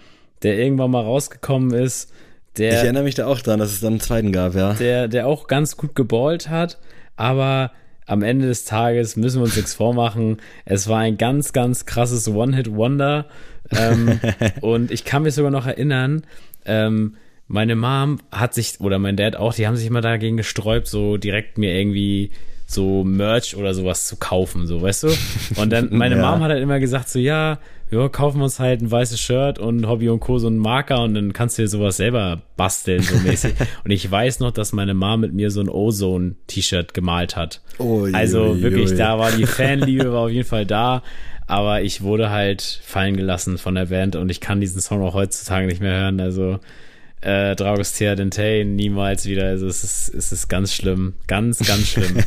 [0.43, 2.11] der irgendwann mal rausgekommen ist.
[2.57, 4.73] Der, ich erinnere mich da auch dran, dass es dann einen zweiten gab, ja.
[4.73, 6.79] Der, der auch ganz gut geballt hat,
[7.15, 7.71] aber
[8.08, 10.38] am Ende des Tages müssen wir uns nichts vormachen.
[10.66, 13.28] Es war ein ganz, ganz krasses One-Hit-Wonder.
[13.72, 14.20] Ähm,
[14.62, 16.24] und ich kann mich sogar noch erinnern,
[16.66, 17.16] ähm,
[17.47, 21.18] meine Mom hat sich, oder mein Dad auch, die haben sich immer dagegen gesträubt, so
[21.18, 22.32] direkt mir irgendwie
[22.68, 25.07] so Merch oder sowas zu kaufen, so, weißt du?
[25.55, 26.22] Und dann, meine ja.
[26.22, 27.59] Mom hat halt immer gesagt, so, ja,
[27.89, 30.38] ja, kaufen wir uns halt ein weißes Shirt und Hobby und Co.
[30.39, 33.53] so einen Marker und dann kannst du dir sowas selber basteln, so mäßig.
[33.86, 37.61] und ich weiß noch, dass meine Mom mit mir so ein Ozone-T-Shirt gemalt hat.
[37.78, 41.01] Oh, also wirklich, da war die Fanliebe war auf jeden Fall da.
[41.49, 45.13] Aber ich wurde halt fallen gelassen von der Band und ich kann diesen Song auch
[45.13, 46.20] heutzutage nicht mehr hören.
[46.20, 46.59] Also
[47.22, 49.45] äh, Dragostea Dentei niemals wieder.
[49.45, 51.13] Also es ist, es ist ganz schlimm.
[51.28, 52.18] Ganz, ganz schlimm.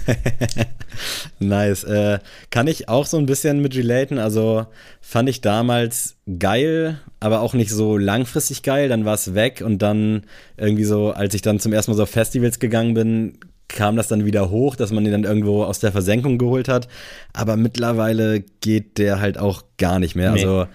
[1.38, 1.84] nice.
[1.84, 2.18] Äh,
[2.50, 4.18] kann ich auch so ein bisschen mit relaten.
[4.18, 4.66] Also
[5.00, 8.88] fand ich damals geil, aber auch nicht so langfristig geil.
[8.88, 10.22] Dann war es weg und dann
[10.56, 13.38] irgendwie so, als ich dann zum ersten Mal so auf Festivals gegangen bin,
[13.68, 16.88] kam das dann wieder hoch, dass man ihn dann irgendwo aus der Versenkung geholt hat.
[17.32, 20.32] Aber mittlerweile geht der halt auch gar nicht mehr.
[20.32, 20.44] Nee.
[20.44, 20.66] Also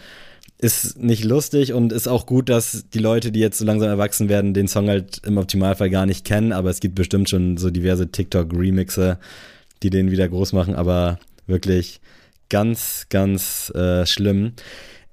[0.58, 4.30] ist nicht lustig und ist auch gut, dass die Leute, die jetzt so langsam erwachsen
[4.30, 6.53] werden, den Song halt im Optimalfall gar nicht kennen.
[6.53, 9.20] Aber es gibt bestimmt schon so diverse TikTok-Remixe,
[9.84, 10.76] die den wieder groß machen.
[10.76, 11.99] Aber wirklich
[12.49, 14.53] ganz, ganz äh, schlimm.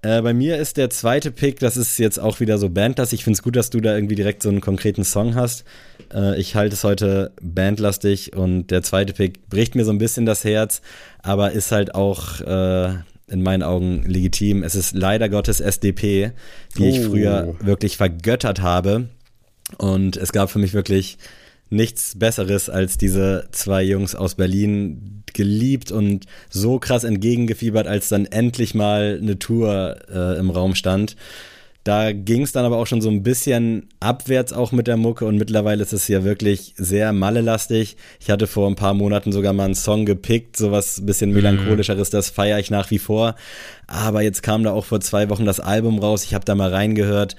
[0.03, 3.21] Äh, bei mir ist der zweite Pick, das ist jetzt auch wieder so bandlastig.
[3.21, 5.65] Ich finde es gut, dass du da irgendwie direkt so einen konkreten Song hast.
[6.13, 10.27] Äh, ich halte es heute bandlastig und der zweite Pick bricht mir so ein bisschen
[10.27, 10.83] das Herz,
[11.23, 12.95] aber ist halt auch äh,
[13.33, 14.63] in meinen Augen legitim.
[14.63, 16.33] Es ist leider Gottes SDP,
[16.77, 16.87] die oh.
[16.87, 19.09] ich früher wirklich vergöttert habe.
[19.79, 21.19] Und es gab für mich wirklich
[21.71, 28.27] nichts Besseres als diese zwei Jungs aus Berlin geliebt und so krass entgegengefiebert, als dann
[28.27, 31.17] endlich mal eine Tour äh, im Raum stand.
[31.85, 35.25] Da ging es dann aber auch schon so ein bisschen abwärts auch mit der Mucke
[35.25, 37.97] und mittlerweile ist es ja wirklich sehr mallelastig.
[38.21, 41.37] Ich hatte vor ein paar Monaten sogar mal einen Song gepickt, sowas ein bisschen mhm.
[41.37, 43.35] melancholischeres, das feiere ich nach wie vor.
[43.89, 46.71] Aber jetzt kam da auch vor zwei Wochen das Album raus, ich habe da mal
[46.71, 47.35] reingehört.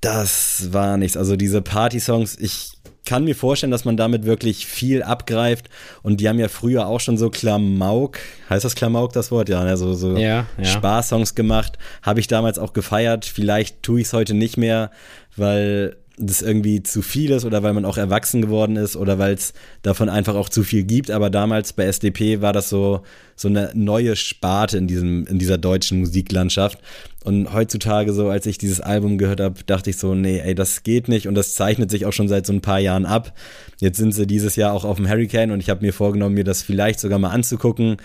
[0.00, 1.16] Das war nichts.
[1.16, 2.77] Also diese Party-Songs, ich
[3.08, 5.70] kann mir vorstellen, dass man damit wirklich viel abgreift.
[6.02, 8.18] Und die haben ja früher auch schon so Klamauk,
[8.50, 9.48] heißt das Klamauk das Wort?
[9.48, 10.64] Ja, also so ja, ja.
[10.64, 11.78] Spaßsongs gemacht.
[12.02, 13.24] Habe ich damals auch gefeiert.
[13.24, 14.90] Vielleicht tue ich es heute nicht mehr,
[15.36, 19.34] weil das irgendwie zu viel ist oder weil man auch erwachsen geworden ist oder weil
[19.34, 19.52] es
[19.82, 21.10] davon einfach auch zu viel gibt.
[21.10, 23.02] Aber damals bei SDP war das so,
[23.36, 26.78] so eine neue Sparte in, diesem, in dieser deutschen Musiklandschaft.
[27.24, 30.82] Und heutzutage, so als ich dieses Album gehört habe, dachte ich so, nee, ey, das
[30.82, 33.34] geht nicht und das zeichnet sich auch schon seit so ein paar Jahren ab.
[33.80, 36.44] Jetzt sind sie dieses Jahr auch auf dem Hurricane und ich habe mir vorgenommen, mir
[36.44, 37.98] das vielleicht sogar mal anzugucken.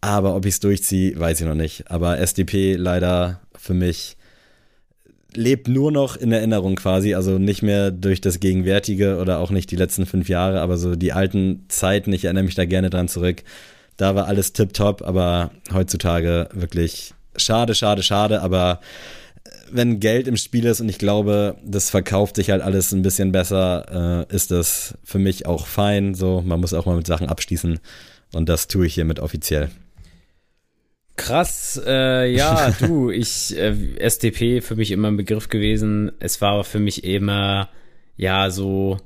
[0.00, 1.90] Aber ob ich es durchziehe, weiß ich noch nicht.
[1.90, 4.17] Aber SDP leider für mich
[5.34, 9.70] lebt nur noch in Erinnerung quasi, also nicht mehr durch das Gegenwärtige oder auch nicht
[9.70, 13.08] die letzten fünf Jahre, aber so die alten Zeiten, ich erinnere mich da gerne dran
[13.08, 13.42] zurück.
[13.96, 18.80] Da war alles tipptopp, aber heutzutage wirklich schade, schade, schade, aber
[19.70, 23.32] wenn Geld im Spiel ist und ich glaube, das verkauft sich halt alles ein bisschen
[23.32, 26.14] besser, äh, ist das für mich auch fein.
[26.14, 27.78] So, man muss auch mal mit Sachen abschließen
[28.32, 29.70] und das tue ich hiermit offiziell.
[31.18, 36.12] Krass, äh, ja, du, ich, äh, SDP für mich immer ein Begriff gewesen.
[36.20, 37.68] Es war aber für mich immer,
[38.16, 38.98] ja, so,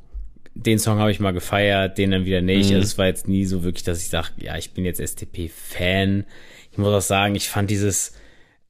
[0.54, 2.68] den Song habe ich mal gefeiert, den dann wieder nicht.
[2.68, 2.76] Mhm.
[2.76, 6.24] Also es war jetzt nie so wirklich, dass ich sage, ja, ich bin jetzt SDP-Fan.
[6.70, 8.12] Ich muss auch sagen, ich fand dieses,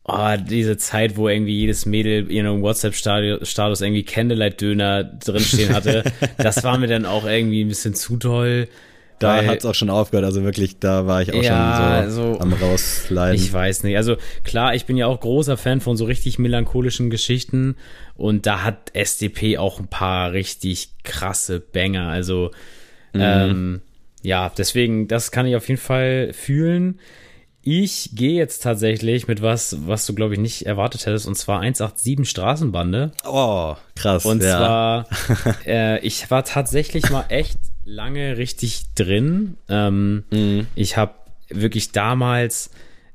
[0.05, 6.05] oh, diese Zeit, wo irgendwie jedes Mädel in einem WhatsApp-Status irgendwie Candlelight-Döner drinstehen hatte,
[6.39, 8.69] das war mir dann auch irgendwie ein bisschen zu toll.
[9.23, 12.23] Da hat es auch schon aufgehört, also wirklich, da war ich auch ja, schon so
[12.23, 13.37] also, am rausleiden.
[13.37, 17.11] Ich weiß nicht, also klar, ich bin ja auch großer Fan von so richtig melancholischen
[17.11, 17.77] Geschichten
[18.15, 22.51] und da hat SDP auch ein paar richtig krasse Banger, also
[23.13, 23.21] mhm.
[23.21, 23.81] ähm,
[24.23, 27.01] ja, deswegen, das kann ich auf jeden Fall fühlen.
[27.65, 31.61] Ich gehe jetzt tatsächlich mit was, was du, glaube ich, nicht erwartet hättest, und zwar
[31.61, 33.13] 187 Straßenbande.
[33.25, 34.25] Oh, krass.
[34.25, 34.57] Und ja.
[34.57, 35.07] zwar,
[35.67, 39.57] äh, ich war tatsächlich mal echt lange richtig drin.
[39.69, 40.67] Ähm, mhm.
[40.75, 41.15] Ich habe
[41.49, 42.71] wirklich damals,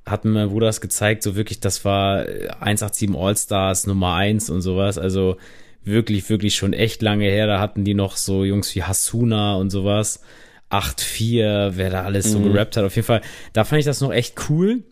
[0.06, 2.26] hat mir Bruder das gezeigt, so wirklich, das war
[2.60, 4.98] 187 All-Stars Nummer 1 und sowas.
[4.98, 5.38] Also
[5.84, 7.48] wirklich, wirklich schon echt lange her.
[7.48, 10.22] Da hatten die noch so Jungs wie Hasuna und sowas.
[10.70, 12.52] 8-4, wer da alles so mhm.
[12.52, 12.84] gerappt hat.
[12.84, 13.22] Auf jeden Fall,
[13.54, 14.84] da fand ich das noch echt cool.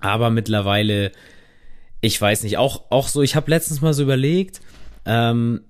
[0.00, 1.12] Aber mittlerweile,
[2.00, 4.60] ich weiß nicht, auch, auch so, ich habe letztens mal so überlegt,
[5.06, 5.62] ähm,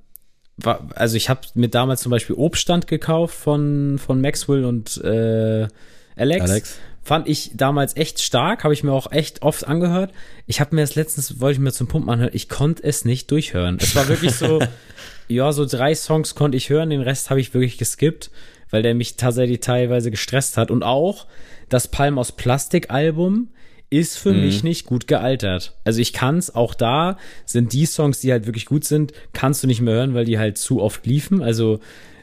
[0.56, 5.68] war, also ich habe mir damals zum Beispiel Obststand gekauft von, von Maxwell und äh,
[6.16, 6.50] Alex.
[6.50, 6.78] Alex.
[7.04, 10.12] Fand ich damals echt stark, habe ich mir auch echt oft angehört.
[10.46, 13.28] Ich habe mir das letztens, wollte ich mir zum Pumpen anhören, ich konnte es nicht
[13.32, 13.78] durchhören.
[13.80, 14.60] Es war wirklich so,
[15.28, 18.30] ja, so drei Songs konnte ich hören, den Rest habe ich wirklich geskippt
[18.72, 20.72] weil der mich tatsächlich teilweise gestresst hat.
[20.72, 21.26] Und auch
[21.68, 23.48] das Palm aus Plastik Album
[23.92, 24.40] ist für mhm.
[24.40, 25.76] mich nicht gut gealtert.
[25.84, 29.66] Also ich kann's, auch da sind die Songs, die halt wirklich gut sind, kannst du
[29.66, 31.42] nicht mehr hören, weil die halt zu oft liefen.
[31.42, 31.78] Also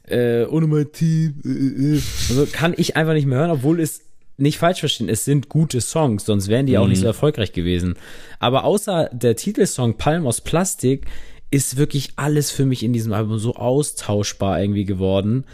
[0.07, 2.01] äh, ohne mein Team, äh, äh.
[2.29, 4.01] also kann ich einfach nicht mehr hören, obwohl es
[4.37, 6.79] nicht falsch verstehen, es sind gute Songs, sonst wären die mhm.
[6.79, 7.09] auch nicht so mhm.
[7.09, 7.95] erfolgreich gewesen.
[8.39, 11.05] Aber außer der Titelsong Palm aus Plastik
[11.51, 15.45] ist wirklich alles für mich in diesem Album so austauschbar irgendwie geworden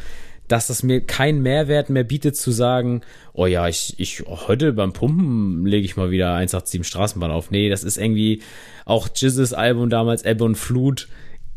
[0.48, 3.02] dass das mir keinen Mehrwert mehr bietet zu sagen,
[3.34, 7.52] oh ja, ich, ich heute beim Pumpen lege ich mal wieder 187 Straßenbahn auf.
[7.52, 8.42] Nee, das ist irgendwie
[8.86, 11.08] auch Jizzes Album damals, Ebbe und Flut,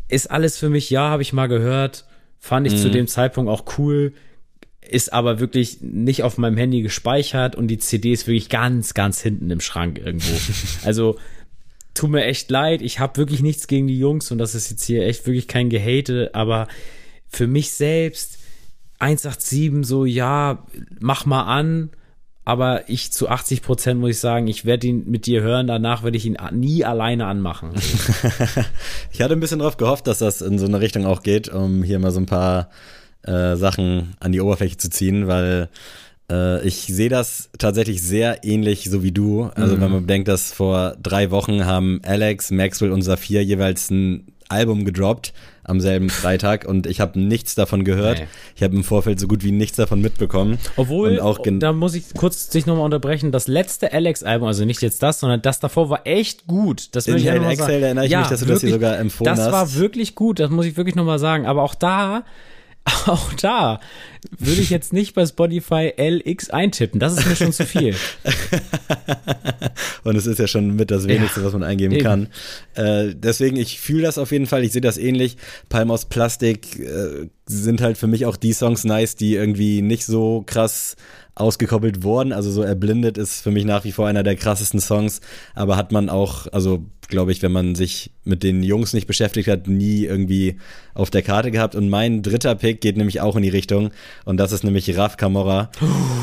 [0.07, 2.05] ist alles für mich, ja, habe ich mal gehört,
[2.39, 2.77] fand ich mhm.
[2.77, 4.13] zu dem Zeitpunkt auch cool,
[4.81, 9.21] ist aber wirklich nicht auf meinem Handy gespeichert und die CD ist wirklich ganz, ganz
[9.21, 10.33] hinten im Schrank irgendwo.
[10.83, 11.17] also
[11.93, 14.83] tut mir echt leid, ich habe wirklich nichts gegen die Jungs und das ist jetzt
[14.83, 16.67] hier echt wirklich kein Gehate, aber
[17.27, 18.38] für mich selbst
[18.99, 20.63] 187 so, ja,
[20.99, 21.89] mach mal an,
[22.45, 26.03] aber ich zu 80 Prozent muss ich sagen, ich werde ihn mit dir hören, danach
[26.03, 27.71] werde ich ihn nie alleine anmachen.
[29.11, 31.83] ich hatte ein bisschen darauf gehofft, dass das in so eine Richtung auch geht, um
[31.83, 32.69] hier mal so ein paar
[33.23, 35.69] äh, Sachen an die Oberfläche zu ziehen, weil
[36.31, 39.51] äh, ich sehe das tatsächlich sehr ähnlich, so wie du.
[39.55, 39.81] Also mhm.
[39.81, 44.83] wenn man bedenkt, dass vor drei Wochen haben Alex, Maxwell und Saphir jeweils ein Album
[44.83, 45.33] gedroppt
[45.63, 48.19] am selben Freitag und ich habe nichts davon gehört.
[48.19, 48.27] Nee.
[48.55, 50.57] Ich habe im Vorfeld so gut wie nichts davon mitbekommen.
[50.75, 55.03] Obwohl, auch da muss ich kurz dich nochmal unterbrechen, das letzte Alex-Album, also nicht jetzt
[55.03, 56.95] das, sondern das davor war echt gut.
[56.95, 59.25] Das In ich Excel erinnere ich ja, mich, dass du wirklich, das hier sogar empfohlen
[59.25, 59.45] das hast.
[59.45, 61.45] Das war wirklich gut, das muss ich wirklich nochmal sagen.
[61.45, 62.23] Aber auch da
[63.05, 63.79] auch da
[64.37, 66.99] würde ich jetzt nicht bei Spotify LX eintippen.
[66.99, 67.95] Das ist mir schon zu viel.
[70.03, 72.03] Und es ist ja schon mit das Wenigste, ja, was man eingeben eben.
[72.03, 72.27] kann.
[72.75, 74.63] Äh, deswegen, ich fühle das auf jeden Fall.
[74.63, 75.37] Ich sehe das ähnlich.
[75.69, 80.05] Palm aus Plastik äh, sind halt für mich auch die Songs nice, die irgendwie nicht
[80.05, 80.95] so krass
[81.39, 82.33] ausgekoppelt worden.
[82.33, 85.21] Also so erblindet ist für mich nach wie vor einer der krassesten Songs.
[85.55, 89.47] Aber hat man auch, also glaube ich, wenn man sich mit den Jungs nicht beschäftigt
[89.47, 90.57] hat, nie irgendwie
[90.93, 91.75] auf der Karte gehabt.
[91.75, 93.91] Und mein dritter Pick geht nämlich auch in die Richtung.
[94.25, 95.71] Und das ist nämlich Raf Camorra.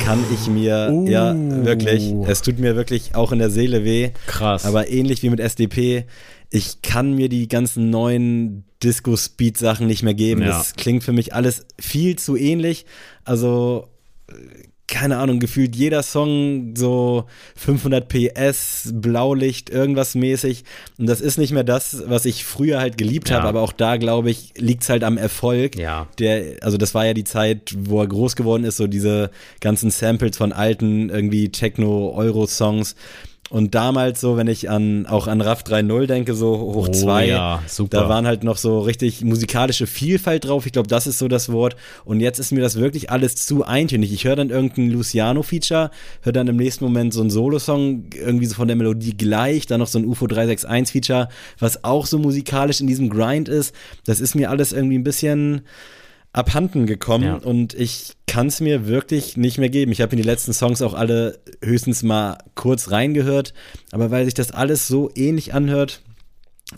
[0.04, 1.08] Kann ich mir, uh.
[1.08, 4.10] ja, wirklich, es tut mir wirklich auch in der Seele weh.
[4.26, 4.64] Krass.
[4.64, 6.04] Aber ähnlich wie mit SDP,
[6.50, 10.42] ich kann mir die ganzen neuen Disco-Speed-Sachen nicht mehr geben.
[10.42, 10.48] Ja.
[10.48, 12.86] Das klingt für mich alles viel zu ähnlich.
[13.24, 13.88] Also
[14.88, 17.24] keine Ahnung, gefühlt jeder Song so
[17.56, 20.64] 500 PS, Blaulicht, irgendwas mäßig.
[20.98, 23.36] Und das ist nicht mehr das, was ich früher halt geliebt ja.
[23.36, 25.76] habe, aber auch da, glaube ich, liegt es halt am Erfolg.
[25.76, 26.06] Ja.
[26.18, 29.30] Der, also das war ja die Zeit, wo er groß geworden ist, so diese
[29.60, 32.94] ganzen Samples von alten irgendwie Techno-Euro-Songs.
[33.48, 37.28] Und damals so, wenn ich an auch an RAF 3.0 denke, so hoch 2, oh,
[37.28, 40.66] ja, da waren halt noch so richtig musikalische Vielfalt drauf.
[40.66, 41.76] Ich glaube, das ist so das Wort.
[42.04, 44.12] Und jetzt ist mir das wirklich alles zu eintönig.
[44.12, 45.90] Ich höre dann irgendein Luciano-Feature,
[46.22, 49.78] höre dann im nächsten Moment so einen Solo-Song, irgendwie so von der Melodie gleich, dann
[49.78, 51.28] noch so ein UFO 361-Feature,
[51.60, 53.72] was auch so musikalisch in diesem Grind ist.
[54.06, 55.62] Das ist mir alles irgendwie ein bisschen
[56.36, 57.34] abhanden gekommen ja.
[57.36, 59.90] und ich kann es mir wirklich nicht mehr geben.
[59.90, 63.54] Ich habe in die letzten Songs auch alle höchstens mal kurz reingehört,
[63.90, 66.02] aber weil sich das alles so ähnlich anhört,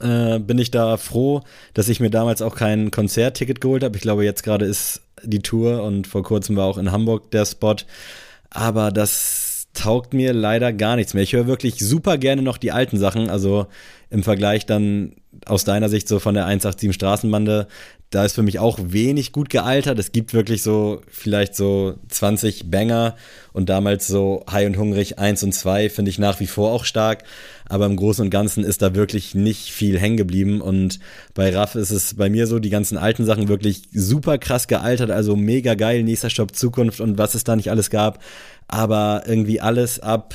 [0.01, 1.43] äh, bin ich da froh,
[1.75, 3.97] dass ich mir damals auch kein Konzertticket geholt habe.
[3.97, 7.45] Ich glaube, jetzt gerade ist die Tour und vor kurzem war auch in Hamburg der
[7.45, 7.77] Spot.
[8.51, 11.25] Aber das taugt mir leider gar nichts mehr.
[11.25, 13.29] Ich höre wirklich super gerne noch die alten Sachen.
[13.29, 13.67] Also
[14.11, 15.15] im Vergleich dann
[15.47, 17.69] aus deiner Sicht so von der 187 Straßenbande,
[18.11, 19.99] da ist für mich auch wenig gut gealtert.
[19.99, 23.17] Es gibt wirklich so vielleicht so 20 Banger
[23.53, 26.87] und damals so High und Hungrig 1 und 2 finde ich nach wie vor auch
[26.87, 27.25] stark.
[27.69, 30.63] Aber im Großen und Ganzen ist da wirklich nicht viel hängen geblieben.
[30.63, 31.01] Und
[31.35, 35.11] bei Raff ist es bei mir so, die ganzen alten Sachen wirklich super krass gealtert.
[35.11, 38.23] Also mega geil, nächster Stopp Zukunft und was es da nicht alles gab.
[38.69, 40.35] Aber irgendwie alles ab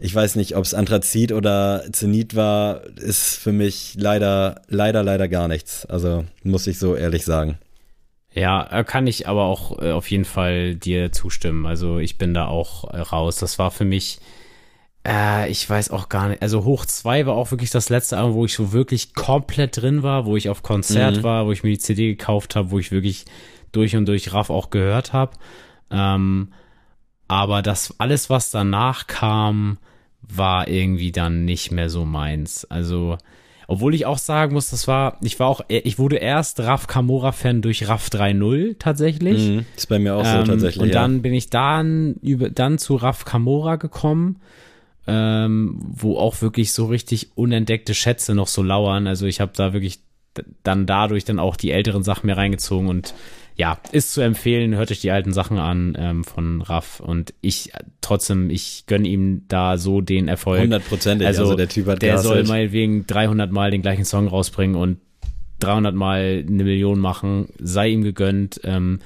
[0.00, 5.28] ich weiß nicht, ob es Anthrazit oder Zenit war, ist für mich leider, leider, leider
[5.28, 5.84] gar nichts.
[5.86, 7.58] Also muss ich so ehrlich sagen.
[8.32, 11.66] Ja, äh, kann ich aber auch äh, auf jeden Fall dir zustimmen.
[11.66, 13.36] Also ich bin da auch äh, raus.
[13.36, 14.20] Das war für mich,
[15.06, 16.40] äh, ich weiß auch gar nicht.
[16.40, 20.02] Also Hoch 2 war auch wirklich das letzte Album, wo ich so wirklich komplett drin
[20.02, 21.22] war, wo ich auf Konzert mhm.
[21.24, 23.26] war, wo ich mir die CD gekauft habe, wo ich wirklich
[23.72, 25.32] durch und durch Raff auch gehört habe.
[25.90, 26.52] Ähm,
[27.28, 29.78] aber das alles, was danach kam,
[30.36, 32.64] war irgendwie dann nicht mehr so meins.
[32.64, 33.18] Also,
[33.66, 37.62] obwohl ich auch sagen muss, das war, ich war auch, ich wurde erst Raf Kamora-Fan
[37.62, 39.48] durch Raf 3.0 tatsächlich.
[39.48, 40.82] Mhm, ist bei mir auch ähm, so tatsächlich.
[40.82, 40.94] Und ja.
[40.94, 44.40] dann bin ich dann über, dann zu Raf Kamora gekommen,
[45.06, 49.06] ähm, wo auch wirklich so richtig unentdeckte Schätze noch so lauern.
[49.06, 50.00] Also ich habe da wirklich
[50.62, 53.14] dann dadurch dann auch die älteren Sachen mehr reingezogen und
[53.60, 57.72] ja, ist zu empfehlen, hört euch die alten Sachen an ähm, von Raff und ich
[58.00, 60.62] trotzdem, ich gönne ihm da so den Erfolg.
[60.62, 64.76] Hundertprozentig, also, also, der Typ hat Der soll meinetwegen 300 Mal den gleichen Song rausbringen
[64.76, 64.96] und
[65.58, 68.62] 300 Mal eine Million machen, sei ihm gegönnt.
[68.64, 69.00] Ähm,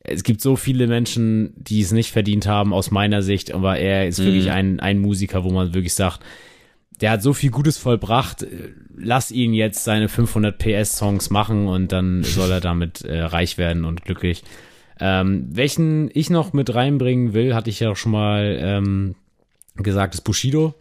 [0.00, 4.08] es gibt so viele Menschen, die es nicht verdient haben, aus meiner Sicht, aber er
[4.08, 4.24] ist mhm.
[4.24, 6.18] wirklich ein, ein Musiker, wo man wirklich sagt,
[7.00, 8.46] der hat so viel Gutes vollbracht,
[8.96, 13.58] lass ihn jetzt seine 500 PS Songs machen und dann soll er damit äh, reich
[13.58, 14.42] werden und glücklich.
[15.00, 19.14] Ähm, welchen ich noch mit reinbringen will, hatte ich ja auch schon mal ähm,
[19.76, 20.74] gesagt, ist Bushido.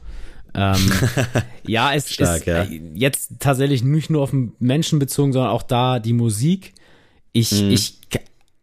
[0.53, 0.91] ähm,
[1.65, 2.63] ja, es Stark, ist ja.
[2.63, 6.73] Äh, jetzt tatsächlich nicht nur auf den Menschen bezogen, sondern auch da die Musik.
[7.31, 7.71] Ich, mhm.
[7.71, 7.99] ich,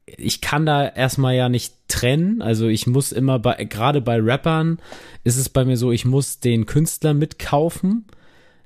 [0.07, 2.41] ich kann da erstmal ja nicht trennen.
[2.41, 4.79] Also ich muss immer bei, gerade bei Rappern
[5.25, 8.05] ist es bei mir so, ich muss den Künstler mitkaufen.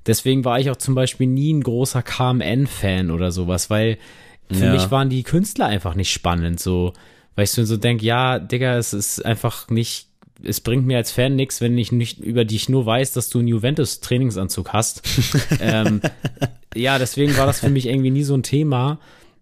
[0.05, 3.97] Deswegen war ich auch zum Beispiel nie ein großer KMN-Fan oder sowas, weil
[4.51, 4.73] für ja.
[4.73, 6.93] mich waren die Künstler einfach nicht spannend, so,
[7.35, 10.07] weil ich so denke, ja, Digga, es ist einfach nicht,
[10.43, 13.39] es bringt mir als Fan nichts, wenn ich nicht über dich nur weiß, dass du
[13.39, 15.03] einen Juventus-Trainingsanzug hast.
[15.61, 16.01] ähm,
[16.75, 18.99] ja, deswegen war das für mich irgendwie nie so ein Thema.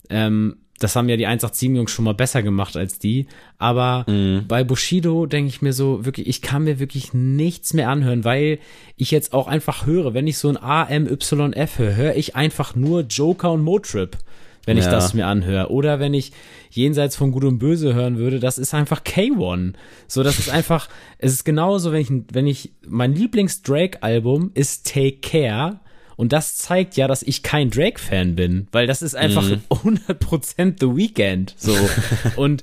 [0.10, 3.28] Ähm, das haben ja die 187-Jungs schon mal besser gemacht als die.
[3.58, 4.46] Aber mhm.
[4.48, 8.60] bei Bushido denke ich mir so, wirklich, ich kann mir wirklich nichts mehr anhören, weil
[8.96, 13.02] ich jetzt auch einfach höre, wenn ich so ein AMYF höre, höre ich einfach nur
[13.02, 14.18] Joker und Motrip,
[14.66, 14.84] wenn ja.
[14.84, 15.70] ich das mir anhöre.
[15.70, 16.32] Oder wenn ich
[16.70, 19.74] jenseits von Gut und Böse hören würde, das ist einfach K1.
[20.08, 25.18] So, das ist einfach, es ist genauso, wenn ich, wenn ich, mein Lieblings-Drake-Album ist Take
[25.18, 25.80] Care
[26.20, 29.62] und das zeigt ja, dass ich kein Drake-Fan bin, weil das ist einfach mhm.
[29.70, 31.56] 100% The Weekend.
[31.58, 31.74] So.
[32.36, 32.62] und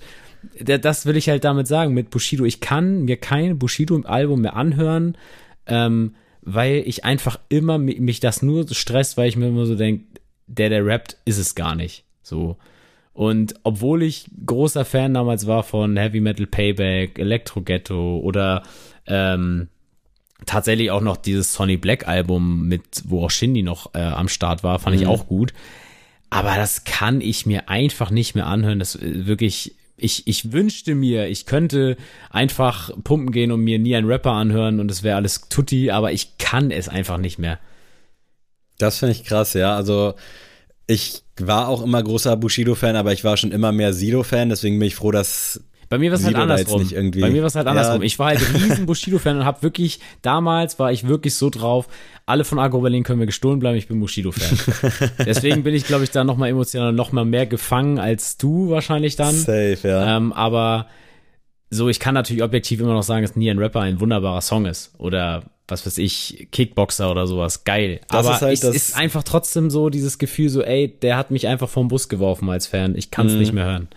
[0.63, 2.45] das will ich halt damit sagen mit Bushido.
[2.45, 5.17] Ich kann mir kein Bushido-Album mehr anhören,
[5.67, 10.05] ähm, weil ich einfach immer mich das nur stresst, weil ich mir immer so denke,
[10.47, 12.05] der, der rappt, ist es gar nicht.
[12.23, 12.59] So.
[13.15, 18.65] Und obwohl ich großer Fan damals war von Heavy Metal Payback, Electro Ghetto oder
[19.07, 19.69] ähm,
[20.45, 24.63] tatsächlich auch noch dieses Sonny Black Album mit, wo auch Shindy noch äh, am Start
[24.63, 25.03] war, fand mhm.
[25.03, 25.55] ich auch gut.
[26.29, 28.79] Aber das kann ich mir einfach nicht mehr anhören.
[28.79, 31.97] Das äh, wirklich, ich, ich wünschte mir, ich könnte
[32.31, 36.13] einfach pumpen gehen und mir nie einen Rapper anhören und es wäre alles tutti, aber
[36.13, 37.59] ich kann es einfach nicht mehr.
[38.79, 39.75] Das finde ich krass, ja.
[39.75, 40.15] Also
[40.87, 44.89] ich war auch immer großer Bushido-Fan, aber ich war schon immer mehr Sido-Fan, deswegen bin
[44.89, 46.89] ich froh, dass bei mir war es halt andersrum.
[47.21, 48.01] Bei mir war es halt andersrum.
[48.01, 48.07] Ja.
[48.07, 51.89] Ich war halt riesen Bushido-Fan und habe wirklich, damals war ich wirklich so drauf,
[52.27, 55.11] alle von Agro Berlin können mir gestohlen bleiben, ich bin Bushido-Fan.
[55.27, 59.35] Deswegen bin ich, glaube ich, da nochmal emotional nochmal mehr gefangen als du wahrscheinlich dann.
[59.35, 60.17] Safe, ja.
[60.17, 60.87] Ähm, aber
[61.71, 64.67] so, ich kann natürlich objektiv immer noch sagen, dass Nie ein Rapper ein wunderbarer Song
[64.67, 64.93] ist.
[64.99, 67.65] Oder was weiß ich, Kickboxer oder sowas.
[67.65, 68.01] Geil.
[68.09, 71.31] Das aber ist halt es ist einfach trotzdem so dieses Gefühl so, ey, der hat
[71.31, 72.95] mich einfach vom Bus geworfen als Fan.
[72.97, 73.39] Ich kann es mhm.
[73.39, 73.89] nicht mehr hören.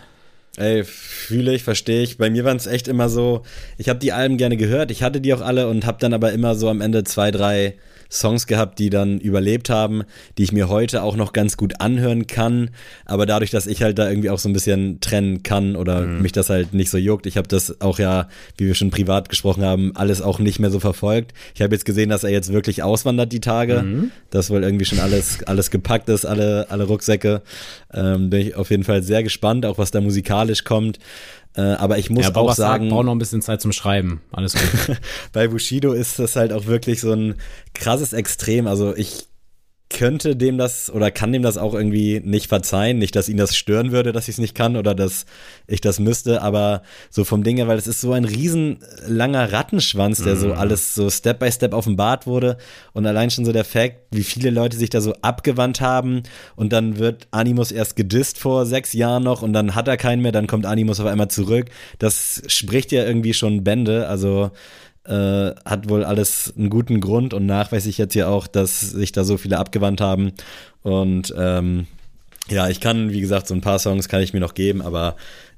[0.58, 2.18] Ey, fühle ich, verstehe ich.
[2.18, 3.44] Bei mir waren es echt immer so,
[3.78, 6.34] ich habe die Alben gerne gehört, ich hatte die auch alle und habe dann aber
[6.34, 7.76] immer so am Ende zwei, drei
[8.12, 10.04] Songs gehabt, die dann überlebt haben,
[10.38, 12.72] die ich mir heute auch noch ganz gut anhören kann.
[13.06, 16.22] Aber dadurch, dass ich halt da irgendwie auch so ein bisschen trennen kann oder mhm.
[16.22, 19.30] mich das halt nicht so juckt, ich habe das auch ja, wie wir schon privat
[19.30, 21.34] gesprochen haben, alles auch nicht mehr so verfolgt.
[21.54, 24.12] Ich habe jetzt gesehen, dass er jetzt wirklich auswandert die Tage, mhm.
[24.32, 27.42] dass wohl irgendwie schon alles, alles gepackt ist, alle, alle Rucksäcke.
[27.94, 31.00] Ähm, bin ich auf jeden Fall sehr gespannt, auch was da musikalisch kommt.
[31.56, 32.86] Äh, aber ich muss ja, auch sagen.
[32.86, 34.22] Ich brauche noch ein bisschen Zeit zum Schreiben.
[34.32, 34.98] Alles gut.
[35.34, 37.36] bei Bushido ist das halt auch wirklich so ein
[37.74, 38.68] krasses Extrem.
[38.68, 39.28] Also ich
[39.90, 43.00] könnte dem das oder kann dem das auch irgendwie nicht verzeihen.
[43.00, 45.26] Nicht, dass ihn das stören würde, dass ich es nicht kann oder dass
[45.68, 49.52] ich das müsste, aber so vom Ding her, weil es ist so ein riesen langer
[49.52, 50.40] Rattenschwanz, der mm.
[50.40, 50.54] so mhm.
[50.54, 52.58] alles so Step by Step offenbart wurde
[52.94, 56.22] und allein schon so der Fakt, wie viele Leute sich da so abgewandt haben
[56.56, 60.22] und dann wird Animus erst gedisst vor sechs Jahren noch und dann hat er keinen
[60.22, 61.66] mehr, dann kommt Animus auf einmal zurück.
[61.98, 64.52] Das spricht ja irgendwie schon Bände, also
[65.06, 69.12] äh, hat wohl alles einen guten Grund und nachweise ich jetzt hier auch, dass sich
[69.12, 70.34] da so viele abgewandt haben.
[70.82, 71.88] Und ähm,
[72.50, 75.16] ja, ich kann, wie gesagt, so ein paar Songs kann ich mir noch geben, aber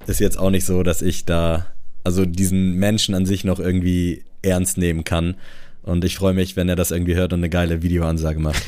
[0.07, 1.67] ist jetzt auch nicht so, dass ich da,
[2.03, 5.35] also diesen Menschen an sich noch irgendwie ernst nehmen kann.
[5.83, 8.63] Und ich freue mich, wenn er das irgendwie hört und eine geile Videoansage macht.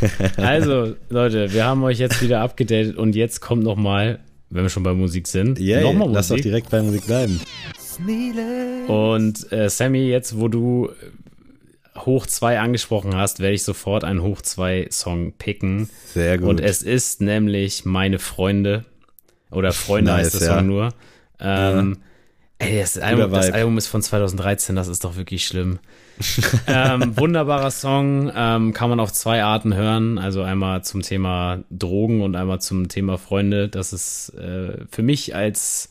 [0.36, 4.82] also, Leute, wir haben euch jetzt wieder abgedatet und jetzt kommt nochmal, wenn wir schon
[4.82, 6.14] bei Musik sind, yeah, nochmal Musik.
[6.14, 7.40] Lass doch direkt bei Musik bleiben.
[8.88, 10.90] Und äh, Sammy, jetzt wo du
[11.96, 15.88] Hoch 2 angesprochen hast, werde ich sofort einen Hoch 2 Song picken.
[16.06, 16.48] Sehr gut.
[16.48, 18.84] Und es ist nämlich Meine Freunde.
[19.50, 20.54] Oder Freunde nice, heißt das ja.
[20.56, 20.94] Song nur.
[21.38, 21.98] Ähm,
[22.60, 22.66] ja.
[22.66, 25.80] Ey, das Album, das Album, ist von 2013, das ist doch wirklich schlimm.
[26.68, 30.18] ähm, wunderbarer Song, ähm, kann man auf zwei Arten hören.
[30.18, 33.68] Also einmal zum Thema Drogen und einmal zum Thema Freunde.
[33.68, 35.90] Das ist äh, für mich als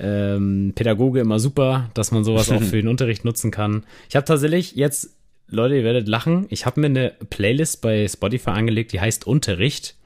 [0.00, 3.84] ähm, Pädagoge immer super, dass man sowas auch für den Unterricht nutzen kann.
[4.08, 5.16] Ich habe tatsächlich jetzt,
[5.48, 9.96] Leute, ihr werdet lachen, ich habe mir eine Playlist bei Spotify angelegt, die heißt Unterricht.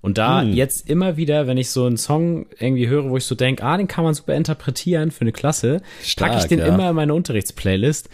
[0.00, 0.52] Und da hm.
[0.52, 3.76] jetzt immer wieder, wenn ich so einen Song irgendwie höre, wo ich so denke, ah,
[3.76, 6.66] den kann man super interpretieren für eine Klasse, Stark, packe ich den ja.
[6.66, 8.10] immer in meine Unterrichtsplaylist.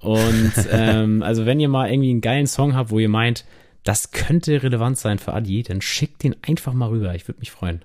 [0.00, 3.44] Und ähm, also wenn ihr mal irgendwie einen geilen Song habt, wo ihr meint,
[3.84, 7.14] das könnte relevant sein für Adi, dann schickt den einfach mal rüber.
[7.14, 7.84] Ich würde mich freuen.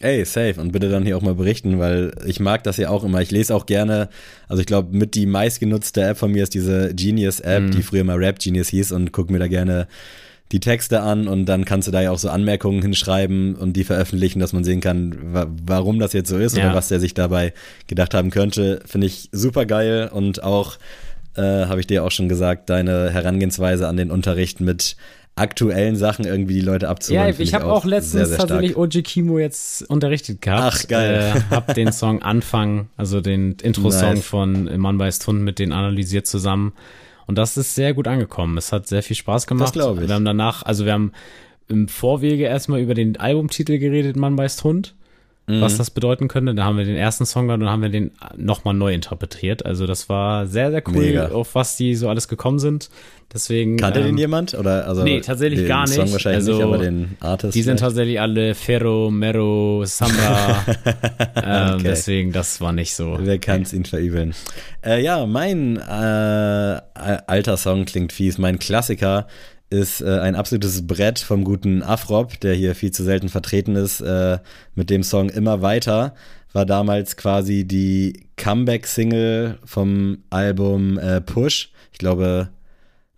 [0.00, 0.60] Ey, safe.
[0.60, 3.20] Und bitte dann hier auch mal berichten, weil ich mag das ja auch immer.
[3.20, 4.08] Ich lese auch gerne,
[4.46, 7.70] also ich glaube, mit die meistgenutzte App von mir ist diese Genius-App, mhm.
[7.72, 9.88] die früher mal Rap Genius hieß und guck mir da gerne
[10.52, 13.84] die Texte an und dann kannst du da ja auch so Anmerkungen hinschreiben und die
[13.84, 16.64] veröffentlichen, dass man sehen kann, wa warum das jetzt so ist ja.
[16.64, 17.52] oder was der sich dabei
[17.86, 18.80] gedacht haben könnte.
[18.86, 20.78] Finde ich super geil und auch,
[21.36, 24.96] äh, habe ich dir auch schon gesagt, deine Herangehensweise an den Unterricht mit
[25.38, 27.34] aktuellen Sachen irgendwie die Leute abzuholen.
[27.34, 30.74] Ja, ich habe auch, auch letztens sehr, sehr tatsächlich Oji Kimo jetzt unterrichtet gehabt.
[30.76, 31.32] Ach, geil.
[31.34, 34.24] Äh, hab den Song Anfang, also den Intro-Song nice.
[34.24, 36.72] von Mann beißt Hund mit denen analysiert zusammen.
[37.26, 38.56] Und das ist sehr gut angekommen.
[38.56, 39.68] Es hat sehr viel Spaß gemacht.
[39.68, 40.08] Das glaube ich.
[40.08, 41.12] Wir haben danach, also wir haben
[41.68, 44.94] im Vorwege erstmal über den Albumtitel geredet, Mann beißt Hund
[45.48, 45.60] mhm.
[45.60, 46.54] was das bedeuten könnte.
[46.54, 49.66] Da haben wir den ersten Song gehört und dann haben wir den nochmal neu interpretiert.
[49.66, 51.28] Also das war sehr, sehr cool, Mega.
[51.28, 52.90] auf was die so alles gekommen sind.
[53.32, 53.76] Deswegen.
[53.76, 54.54] Kannte ähm, den jemand?
[54.54, 55.94] Oder, also nee, tatsächlich gar nicht.
[55.94, 57.54] Song wahrscheinlich also, nicht, aber den Artist.
[57.54, 60.64] Die sind tatsächlich alle Ferro, Mero, Samba.
[61.36, 61.82] ähm, okay.
[61.84, 63.18] Deswegen, das war nicht so.
[63.20, 64.34] Wer kann es ihn verübeln?
[64.84, 68.38] Äh, ja, mein äh, alter Song klingt fies.
[68.38, 69.26] Mein Klassiker
[69.70, 74.00] ist äh, ein absolutes Brett vom guten Afrop, der hier viel zu selten vertreten ist,
[74.00, 74.38] äh,
[74.74, 76.14] mit dem Song Immer weiter.
[76.52, 81.70] War damals quasi die Comeback-Single vom Album äh, Push.
[81.92, 82.48] Ich glaube,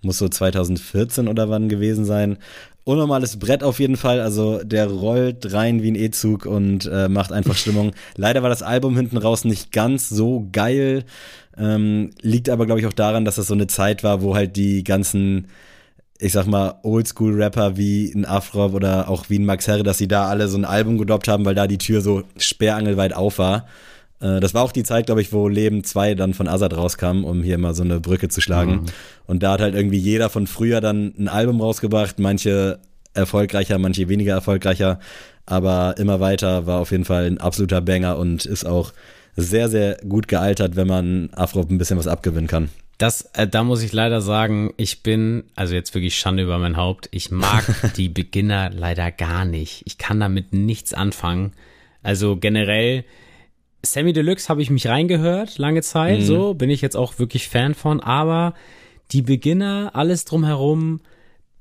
[0.02, 2.38] muss so 2014 oder wann gewesen sein.
[2.82, 4.20] Unnormales Brett auf jeden Fall.
[4.20, 7.92] Also der rollt rein wie ein E-Zug und äh, macht einfach Stimmung.
[8.16, 11.04] Leider war das Album hinten raus nicht ganz so geil.
[11.56, 14.56] Ähm, liegt aber, glaube ich, auch daran, dass das so eine Zeit war, wo halt
[14.56, 15.46] die ganzen
[16.20, 20.08] ich sag mal, Oldschool-Rapper wie ein Afro oder auch wie ein Max Herre, dass sie
[20.08, 23.66] da alle so ein Album gedoppt haben, weil da die Tür so sperrangelweit auf war.
[24.20, 27.24] Äh, das war auch die Zeit, glaube ich, wo Leben 2 dann von Azad rauskam,
[27.24, 28.72] um hier mal so eine Brücke zu schlagen.
[28.72, 28.84] Mhm.
[29.26, 32.78] Und da hat halt irgendwie jeder von früher dann ein Album rausgebracht, manche
[33.14, 35.00] erfolgreicher, manche weniger erfolgreicher.
[35.46, 38.92] Aber immer weiter war auf jeden Fall ein absoluter Banger und ist auch
[39.36, 42.68] sehr, sehr gut gealtert, wenn man Afro ein bisschen was abgewinnen kann.
[43.00, 46.76] Das, äh, da muss ich leider sagen, ich bin, also jetzt wirklich Schande über mein
[46.76, 47.64] Haupt, ich mag
[47.96, 49.82] die Beginner leider gar nicht.
[49.86, 51.54] Ich kann damit nichts anfangen.
[52.02, 53.04] Also generell,
[53.82, 56.24] Sammy Deluxe habe ich mich reingehört, lange Zeit, mhm.
[56.24, 58.52] so, bin ich jetzt auch wirklich Fan von, aber
[59.12, 61.00] die Beginner, alles drumherum,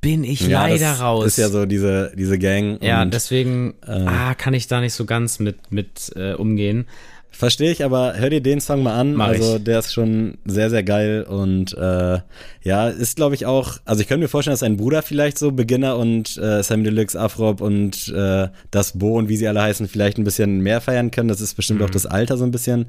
[0.01, 1.25] bin ich ja, leider das raus.
[1.25, 2.83] Ist ja so diese, diese Gang.
[2.83, 6.85] Ja, und, deswegen äh, ah, kann ich da nicht so ganz mit, mit äh, umgehen.
[7.31, 9.13] Verstehe ich, aber hör dir den Song mal an.
[9.13, 9.63] Mach also ich.
[9.63, 12.19] der ist schon sehr, sehr geil und äh,
[12.63, 15.51] ja, ist glaube ich auch, also ich könnte mir vorstellen, dass sein Bruder vielleicht so
[15.51, 19.87] Beginner und äh, Sammy Deluxe, Afrop und äh, das Bo und wie sie alle heißen,
[19.87, 21.29] vielleicht ein bisschen mehr feiern können.
[21.29, 21.85] Das ist bestimmt Mhm.
[21.85, 22.87] auch das Alter so ein bisschen.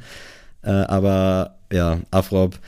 [0.63, 2.59] Äh, aber ja, Afrop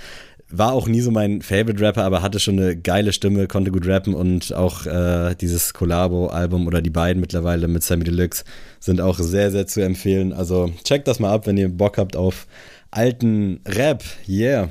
[0.52, 3.86] war auch nie so mein Favorite Rapper, aber hatte schon eine geile Stimme, konnte gut
[3.86, 8.44] rappen und auch äh, dieses Collabo-Album oder die beiden mittlerweile mit Sammy Deluxe
[8.78, 10.32] sind auch sehr, sehr zu empfehlen.
[10.32, 12.46] Also checkt das mal ab, wenn ihr Bock habt auf
[12.90, 14.04] alten Rap.
[14.28, 14.68] Yeah.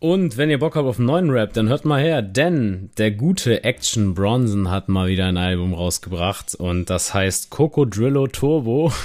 [0.00, 3.10] Und wenn ihr Bock habt auf einen neuen Rap, dann hört mal her, denn der
[3.10, 8.92] gute Action Bronson hat mal wieder ein Album rausgebracht und das heißt Coco Drillo Turbo.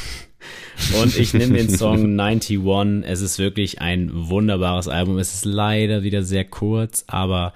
[1.01, 2.59] Und ich nehme den Song 91.
[3.03, 5.17] Es ist wirklich ein wunderbares Album.
[5.19, 7.53] Es ist leider wieder sehr kurz, aber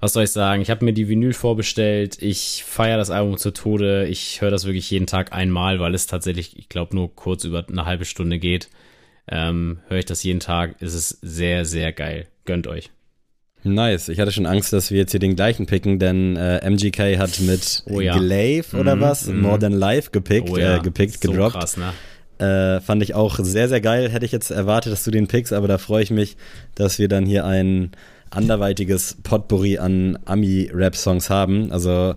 [0.00, 0.62] was soll ich sagen?
[0.62, 2.18] Ich habe mir die Vinyl vorbestellt.
[2.20, 4.06] Ich feiere das Album zu Tode.
[4.06, 7.64] Ich höre das wirklich jeden Tag einmal, weil es tatsächlich, ich glaube, nur kurz über
[7.68, 8.68] eine halbe Stunde geht.
[9.26, 10.76] Ähm, höre ich das jeden Tag.
[10.80, 12.26] Es ist sehr, sehr geil.
[12.44, 12.90] Gönnt euch.
[13.64, 14.08] Nice.
[14.10, 17.40] Ich hatte schon Angst, dass wir jetzt hier den gleichen picken, denn äh, MGK hat
[17.40, 18.16] mit Oh ja.
[18.18, 19.40] Glaive oder Mhm, was mhm.
[19.40, 21.54] More Than Life gepickt, Oh ja, äh, gepickt, so gedroppt.
[21.56, 21.92] krass, ne?
[22.38, 24.10] Äh, fand ich auch sehr, sehr geil.
[24.10, 26.36] Hätte ich jetzt erwartet, dass du den pickst, aber da freue ich mich,
[26.74, 27.92] dass wir dann hier ein
[28.30, 31.70] anderweitiges Potpourri an Ami-Rap-Songs haben.
[31.72, 32.14] Also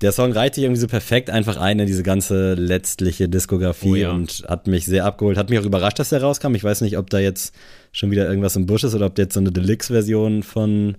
[0.00, 3.94] der Song reiht sich irgendwie so perfekt einfach ein in diese ganze letztliche Diskografie Oh
[3.94, 4.10] ja.
[4.12, 5.38] und hat mich sehr abgeholt.
[5.38, 6.54] Hat mich auch überrascht, dass der rauskam.
[6.54, 7.54] Ich weiß nicht, ob da jetzt
[7.92, 10.96] schon wieder irgendwas im Busch ist oder ob der jetzt so eine Deluxe-Version von,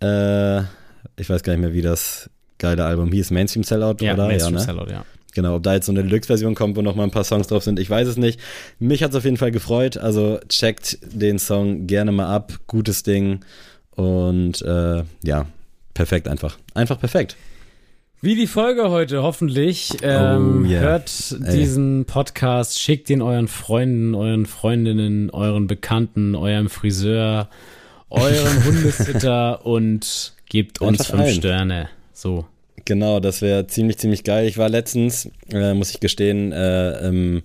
[0.00, 0.60] äh,
[1.16, 4.28] ich weiß gar nicht mehr, wie das geile Album hieß, Mainstream Sellout, Ja, oder?
[4.28, 4.64] Mainstream ja, ne?
[4.64, 5.04] Sellout, ja.
[5.34, 7.64] Genau, ob da jetzt so eine Deluxe-Version kommt, wo noch mal ein paar Songs drauf
[7.64, 8.38] sind, ich weiß es nicht.
[8.78, 9.96] Mich hat es auf jeden Fall gefreut.
[9.96, 12.52] Also checkt den Song gerne mal ab.
[12.66, 13.40] Gutes Ding.
[13.92, 15.46] Und äh, ja,
[15.94, 16.58] perfekt einfach.
[16.74, 17.36] Einfach perfekt.
[18.24, 19.90] Wie die Folge heute, hoffentlich.
[20.02, 20.80] Ähm, Oh, yeah.
[20.80, 21.10] Hört
[21.44, 21.56] Ey.
[21.58, 27.48] diesen Podcast, schickt ihn euren Freunden, euren Freundinnen, euren Bekannten, eurem Friseur,
[28.10, 31.34] eurem Hundesitter und gebt uns Einfach fünf allen.
[31.34, 31.88] Sterne.
[32.12, 32.46] So.
[32.84, 34.46] Genau, das wäre ziemlich, ziemlich geil.
[34.46, 37.42] Ich war letztens, äh, muss ich gestehen, äh, im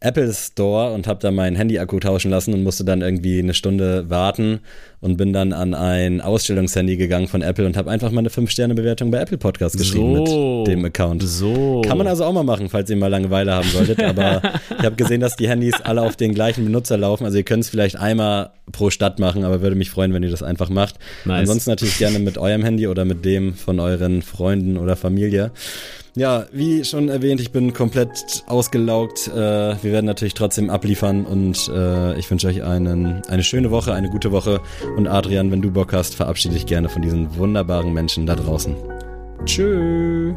[0.00, 4.08] Apple Store und habe da meinen Handy-Akku tauschen lassen und musste dann irgendwie eine Stunde
[4.10, 4.60] warten
[5.00, 9.10] und bin dann an ein Ausstellungshandy gegangen von Apple und habe einfach mal eine 5-Sterne-Bewertung
[9.10, 10.58] bei Apple Podcast geschrieben So.
[10.58, 11.22] mit dem Account.
[11.22, 11.82] So.
[11.86, 14.02] Kann man also auch mal machen, falls ihr mal Langeweile haben solltet.
[14.02, 14.42] Aber
[14.78, 17.24] ich habe gesehen, dass die Handys alle auf den gleichen Benutzer laufen.
[17.24, 20.30] Also ihr könnt es vielleicht einmal pro Stadt machen, aber würde mich freuen, wenn ihr
[20.30, 20.96] das einfach macht.
[21.24, 21.40] Nice.
[21.40, 25.52] Ansonsten natürlich gerne mit eurem Handy oder mit dem von euren Freunden oder Familie.
[26.16, 29.28] Ja, wie schon erwähnt, ich bin komplett ausgelaugt.
[29.28, 33.92] Äh, wir werden natürlich trotzdem abliefern und äh, ich wünsche euch einen, eine schöne Woche,
[33.92, 34.62] eine gute Woche.
[34.96, 38.74] Und Adrian, wenn du Bock hast, verabschiede dich gerne von diesen wunderbaren Menschen da draußen.
[39.44, 40.34] Tschüss.